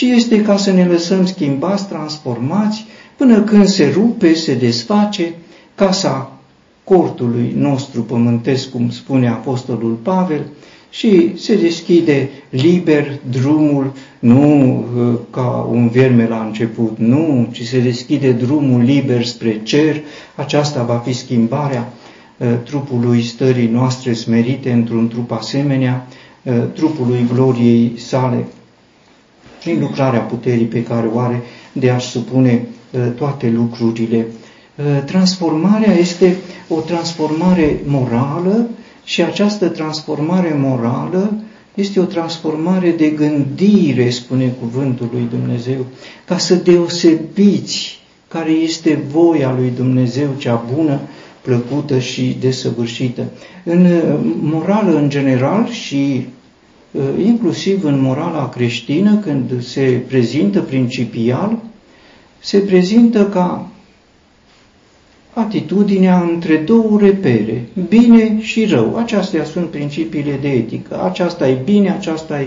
ci 0.00 0.04
este 0.04 0.42
ca 0.42 0.56
să 0.56 0.72
ne 0.72 0.84
lăsăm 0.84 1.26
schimbați, 1.26 1.88
transformați, 1.88 2.84
până 3.16 3.40
când 3.40 3.66
se 3.66 3.90
rupe, 3.94 4.34
se 4.34 4.54
desface 4.54 5.34
casa 5.74 6.32
cortului 6.84 7.54
nostru 7.56 8.02
pământesc, 8.02 8.70
cum 8.70 8.90
spune 8.90 9.28
Apostolul 9.28 9.92
Pavel, 9.92 10.46
și 10.90 11.32
se 11.36 11.56
deschide 11.56 12.28
liber 12.50 13.18
drumul, 13.30 13.92
nu 14.18 14.78
uh, 14.78 15.18
ca 15.30 15.68
un 15.70 15.88
vierme 15.88 16.28
la 16.28 16.44
început, 16.44 16.98
nu, 16.98 17.48
ci 17.52 17.62
se 17.62 17.80
deschide 17.80 18.32
drumul 18.32 18.82
liber 18.82 19.24
spre 19.24 19.60
cer. 19.62 20.00
Aceasta 20.34 20.82
va 20.82 20.96
fi 20.96 21.12
schimbarea 21.12 21.92
uh, 22.36 22.48
trupului 22.64 23.22
stării 23.22 23.68
noastre 23.68 24.12
smerite 24.12 24.72
într-un 24.72 25.08
trup 25.08 25.32
asemenea, 25.32 26.06
uh, 26.42 26.54
trupului 26.74 27.26
gloriei 27.32 27.92
sale, 27.96 28.46
prin 29.60 29.80
lucrarea 29.80 30.20
puterii 30.20 30.64
pe 30.64 30.82
care 30.82 31.06
o 31.14 31.18
are 31.18 31.42
de 31.72 31.90
a-și 31.90 32.08
supune 32.08 32.66
toate 33.16 33.50
lucrurile. 33.50 34.26
Transformarea 35.04 35.92
este 35.92 36.36
o 36.68 36.80
transformare 36.80 37.80
morală, 37.86 38.68
și 39.10 39.22
această 39.22 39.68
transformare 39.68 40.54
morală 40.58 41.32
este 41.74 42.00
o 42.00 42.04
transformare 42.04 42.90
de 42.90 43.08
gândire, 43.08 44.10
spune 44.10 44.54
cuvântul 44.60 45.08
lui 45.12 45.26
Dumnezeu, 45.30 45.86
ca 46.24 46.38
să 46.38 46.54
deosebiți 46.54 47.98
care 48.28 48.50
este 48.50 49.02
voia 49.10 49.54
lui 49.58 49.72
Dumnezeu, 49.76 50.28
cea 50.38 50.64
bună, 50.74 51.00
plăcută 51.40 51.98
și 51.98 52.36
desăvârșită. 52.40 53.24
În 53.64 53.84
uh, 53.84 54.18
morală 54.40 54.96
în 54.96 55.08
general 55.08 55.68
și 55.68 55.94
uh, 55.94 56.39
inclusiv 57.24 57.84
în 57.84 58.00
morala 58.00 58.48
creștină, 58.48 59.16
când 59.16 59.62
se 59.62 60.02
prezintă 60.08 60.60
principial, 60.60 61.58
se 62.38 62.58
prezintă 62.58 63.26
ca 63.26 63.68
atitudinea 65.32 66.20
între 66.20 66.56
două 66.56 66.98
repere, 67.00 67.68
bine 67.88 68.40
și 68.40 68.64
rău. 68.64 68.96
Acestea 68.96 69.44
sunt 69.44 69.66
principiile 69.66 70.38
de 70.40 70.48
etică. 70.48 71.02
Aceasta 71.02 71.48
e 71.48 71.58
bine, 71.64 71.90
aceasta 71.90 72.40
e 72.40 72.46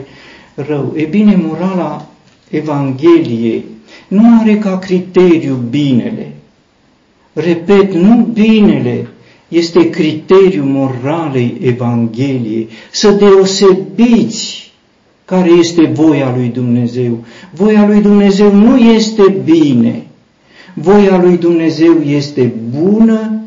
rău. 0.56 0.94
E 0.96 1.04
bine, 1.04 1.36
morala 1.36 2.08
Evangheliei 2.50 3.66
nu 4.08 4.40
are 4.40 4.58
ca 4.58 4.78
criteriu 4.78 5.56
binele. 5.56 6.32
Repet, 7.34 7.94
nu 7.94 8.16
binele 8.34 9.08
este 9.54 9.90
criteriul 9.90 10.66
moralei 10.66 11.58
Evangheliei. 11.62 12.68
Să 12.92 13.12
deosebiți 13.12 14.72
care 15.26 15.50
este 15.50 15.92
voia 15.94 16.34
lui 16.36 16.48
Dumnezeu. 16.48 17.24
Voia 17.54 17.88
lui 17.88 18.02
Dumnezeu 18.02 18.56
nu 18.56 18.78
este 18.78 19.36
bine, 19.44 20.08
Voia 20.74 21.22
lui 21.22 21.38
Dumnezeu 21.38 22.02
este 22.02 22.54
bună, 22.80 23.42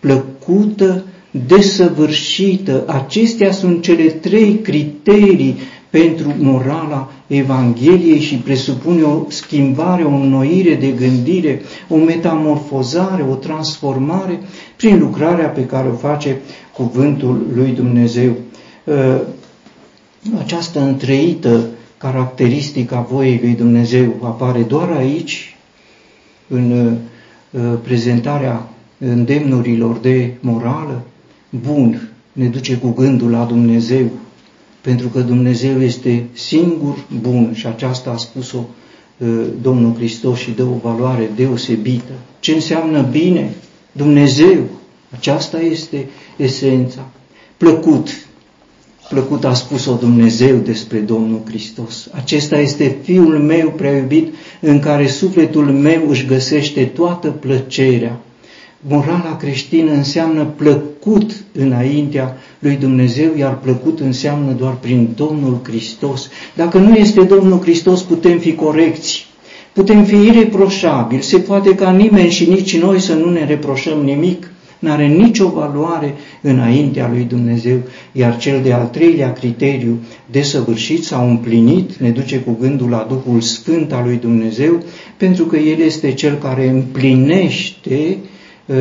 plăcută, 0.00 1.04
desăvârșită. 1.46 2.84
Acestea 2.86 3.52
sunt 3.52 3.82
cele 3.82 4.04
trei 4.04 4.58
criterii 4.62 5.56
pentru 5.90 6.34
morala 6.38 7.12
Evangheliei 7.26 8.20
și 8.20 8.34
presupune 8.36 9.02
o 9.02 9.24
schimbare, 9.28 10.02
o 10.02 10.14
înnoire 10.14 10.74
de 10.74 10.88
gândire, 10.90 11.62
o 11.88 11.96
metamorfozare, 11.96 13.22
o 13.30 13.34
transformare 13.34 14.40
prin 14.76 14.98
lucrarea 14.98 15.48
pe 15.48 15.66
care 15.66 15.88
o 15.88 15.94
face 15.94 16.40
cuvântul 16.72 17.46
lui 17.54 17.70
Dumnezeu. 17.70 18.32
Ă, 18.88 19.20
această 20.38 20.80
întreită 20.80 21.66
caracteristică 21.98 22.94
a 22.94 23.00
voiei 23.00 23.38
lui 23.42 23.54
Dumnezeu 23.54 24.14
apare 24.22 24.60
doar 24.60 24.90
aici, 24.90 25.56
în 26.48 26.96
uh, 27.50 27.60
prezentarea 27.82 28.68
îndemnurilor 28.98 29.96
de 29.96 30.34
morală, 30.40 31.02
bun, 31.50 32.10
ne 32.32 32.46
duce 32.46 32.76
cu 32.76 32.88
gândul 32.90 33.30
la 33.30 33.44
Dumnezeu, 33.44 34.10
pentru 34.80 35.08
că 35.08 35.20
Dumnezeu 35.20 35.82
este 35.82 36.24
singur 36.32 37.04
bun 37.20 37.50
și 37.54 37.66
aceasta 37.66 38.10
a 38.10 38.16
spus-o 38.16 38.64
uh, 39.18 39.28
Domnul 39.62 39.94
Hristos 39.94 40.38
și 40.38 40.50
dă 40.50 40.62
o 40.62 40.78
valoare 40.82 41.30
deosebită. 41.36 42.12
Ce 42.40 42.52
înseamnă 42.52 43.08
bine? 43.10 43.54
Dumnezeu, 43.92 44.58
aceasta 45.10 45.60
este 45.60 46.08
esența. 46.36 47.08
Plăcut, 47.56 48.08
plăcut 49.08 49.44
a 49.44 49.54
spus-o 49.54 49.94
Dumnezeu 49.94 50.56
despre 50.56 50.98
Domnul 50.98 51.40
Hristos. 51.46 52.08
Acesta 52.12 52.58
este 52.58 52.96
Fiul 53.02 53.38
meu 53.38 53.70
prea 53.70 53.96
iubit, 53.96 54.34
în 54.60 54.78
care 54.78 55.06
sufletul 55.06 55.64
meu 55.64 56.08
își 56.08 56.26
găsește 56.26 56.84
toată 56.84 57.28
plăcerea. 57.28 58.20
Morala 58.80 59.36
creștină 59.36 59.92
înseamnă 59.92 60.44
plăcut 60.44 61.44
înaintea 61.52 62.36
lui 62.60 62.76
Dumnezeu, 62.76 63.30
iar 63.38 63.58
plăcut 63.58 64.00
înseamnă 64.00 64.52
doar 64.52 64.76
prin 64.80 65.08
Domnul 65.16 65.60
Hristos. 65.62 66.28
Dacă 66.54 66.78
nu 66.78 66.94
este 66.94 67.22
Domnul 67.22 67.60
Hristos, 67.60 68.02
putem 68.02 68.38
fi 68.38 68.54
corecți, 68.54 69.26
putem 69.72 70.04
fi 70.04 70.16
ireproșabili, 70.16 71.22
se 71.22 71.38
poate 71.38 71.74
ca 71.74 71.90
nimeni 71.90 72.30
și 72.30 72.48
nici 72.48 72.78
noi 72.78 73.00
să 73.00 73.14
nu 73.14 73.30
ne 73.30 73.44
reproșăm 73.44 73.98
nimic, 73.98 74.50
n-are 74.78 75.06
nicio 75.06 75.48
valoare 75.48 76.14
înaintea 76.40 77.08
lui 77.12 77.24
Dumnezeu, 77.24 77.78
iar 78.12 78.38
cel 78.38 78.62
de-al 78.62 78.86
treilea 78.86 79.32
criteriu, 79.32 79.98
desăvârșit 80.30 81.04
sau 81.04 81.28
împlinit, 81.28 81.96
ne 81.96 82.10
duce 82.10 82.38
cu 82.38 82.56
gândul 82.60 82.88
la 82.88 83.06
Duhul 83.08 83.40
Sfânt 83.40 83.92
al 83.92 84.04
lui 84.04 84.16
Dumnezeu, 84.16 84.82
pentru 85.16 85.44
că 85.44 85.56
El 85.56 85.80
este 85.80 86.12
Cel 86.12 86.34
care 86.34 86.68
împlinește 86.68 88.16
uh, 88.22 88.28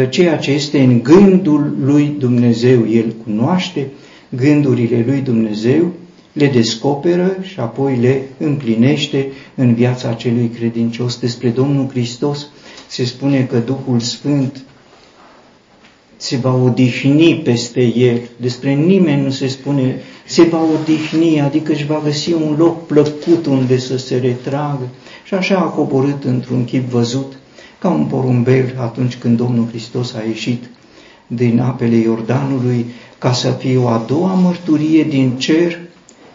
ceea 0.10 0.38
ce 0.38 0.52
este 0.52 0.80
în 0.80 1.04
gândul 1.04 1.76
lui 1.84 2.16
Dumnezeu. 2.18 2.88
El 2.90 3.14
cunoaște 3.24 3.88
gândurile 4.30 5.04
lui 5.08 5.20
Dumnezeu, 5.20 5.92
le 6.34 6.48
descoperă 6.48 7.38
și 7.42 7.60
apoi 7.60 7.98
le 8.02 8.22
împlinește 8.38 9.28
în 9.56 9.74
viața 9.74 10.14
celui 10.14 10.52
credincios. 10.58 11.20
Despre 11.20 11.50
Domnul 11.50 11.90
Hristos 11.90 12.48
se 12.88 13.06
spune 13.06 13.44
că 13.44 13.58
Duhul 13.58 14.00
Sfânt 14.00 14.64
se 16.18 16.38
va 16.38 16.56
odihni 16.56 17.42
peste 17.44 17.82
el. 17.96 18.20
Despre 18.38 18.74
nimeni 18.74 19.24
nu 19.24 19.30
se 19.30 19.48
spune 19.48 20.02
se 20.26 20.44
va 20.44 20.62
odihni, 20.64 21.42
adică 21.42 21.72
își 21.72 21.86
va 21.86 22.02
găsi 22.04 22.34
un 22.34 22.56
loc 22.58 22.86
plăcut 22.86 23.46
unde 23.46 23.78
să 23.78 23.98
se 23.98 24.18
retragă. 24.18 24.88
Și 25.24 25.34
așa 25.34 25.58
a 25.58 25.64
coborât 25.64 26.24
într-un 26.24 26.66
chip 26.66 26.90
văzut, 26.90 27.39
ca 27.80 27.90
un 27.90 28.06
porumbel 28.06 28.76
atunci 28.80 29.16
când 29.16 29.38
Domnul 29.38 29.68
Hristos 29.68 30.14
a 30.14 30.24
ieșit 30.28 30.64
din 31.28 31.60
apele 31.60 31.96
Iordanului, 31.96 32.86
ca 33.18 33.34
să 33.34 33.50
fie 33.50 33.78
o 33.78 33.88
a 33.88 34.04
doua 34.08 34.34
mărturie 34.34 35.04
din 35.04 35.32
cer 35.38 35.80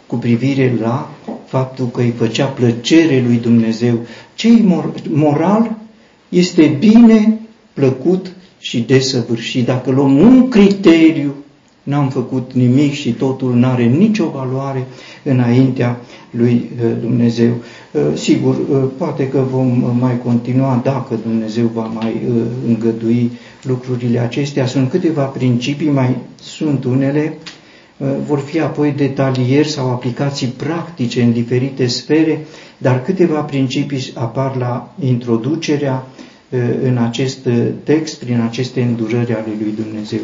cu 0.06 0.16
privire 0.16 0.76
la 0.80 1.10
faptul 1.46 1.86
că 1.86 2.00
îi 2.00 2.14
făcea 2.16 2.46
plăcere 2.46 3.22
lui 3.26 3.36
Dumnezeu. 3.36 3.98
Ce 4.34 4.62
moral 5.10 5.76
este 6.28 6.76
bine, 6.78 7.40
plăcut 7.72 8.32
și 8.58 8.80
desăvârșit. 8.80 9.66
Dacă 9.66 9.90
luăm 9.90 10.18
un 10.18 10.48
criteriu, 10.48 11.34
n-am 11.84 12.08
făcut 12.08 12.52
nimic 12.52 12.92
și 12.92 13.12
totul 13.12 13.54
nu 13.54 13.66
are 13.66 13.84
nicio 13.84 14.28
valoare 14.28 14.86
înaintea 15.22 16.00
lui 16.30 16.70
uh, 16.84 16.90
Dumnezeu. 17.00 17.52
Uh, 17.92 18.00
sigur, 18.14 18.54
uh, 18.54 18.84
poate 18.98 19.28
că 19.28 19.44
vom 19.50 19.96
mai 20.00 20.18
continua 20.24 20.80
dacă 20.84 21.18
Dumnezeu 21.22 21.66
va 21.74 21.84
mai 21.84 22.22
îngădui 22.66 23.30
lucrurile 23.62 24.18
acestea. 24.18 24.66
Sunt 24.66 24.90
câteva 24.90 25.22
principii, 25.22 25.90
mai 25.90 26.16
sunt 26.40 26.84
unele, 26.84 27.38
vor 28.26 28.38
fi 28.38 28.60
apoi 28.60 28.92
detalieri 28.92 29.68
sau 29.68 29.90
aplicații 29.90 30.46
practice 30.46 31.22
în 31.22 31.32
diferite 31.32 31.86
sfere, 31.86 32.46
dar 32.78 33.02
câteva 33.02 33.40
principii 33.40 34.12
apar 34.14 34.56
la 34.56 34.94
introducerea 35.00 36.06
în 36.82 36.96
acest 36.96 37.48
text, 37.82 38.18
prin 38.18 38.40
aceste 38.40 38.82
îndurări 38.82 39.34
ale 39.34 39.52
lui 39.60 39.74
Dumnezeu. 39.82 40.20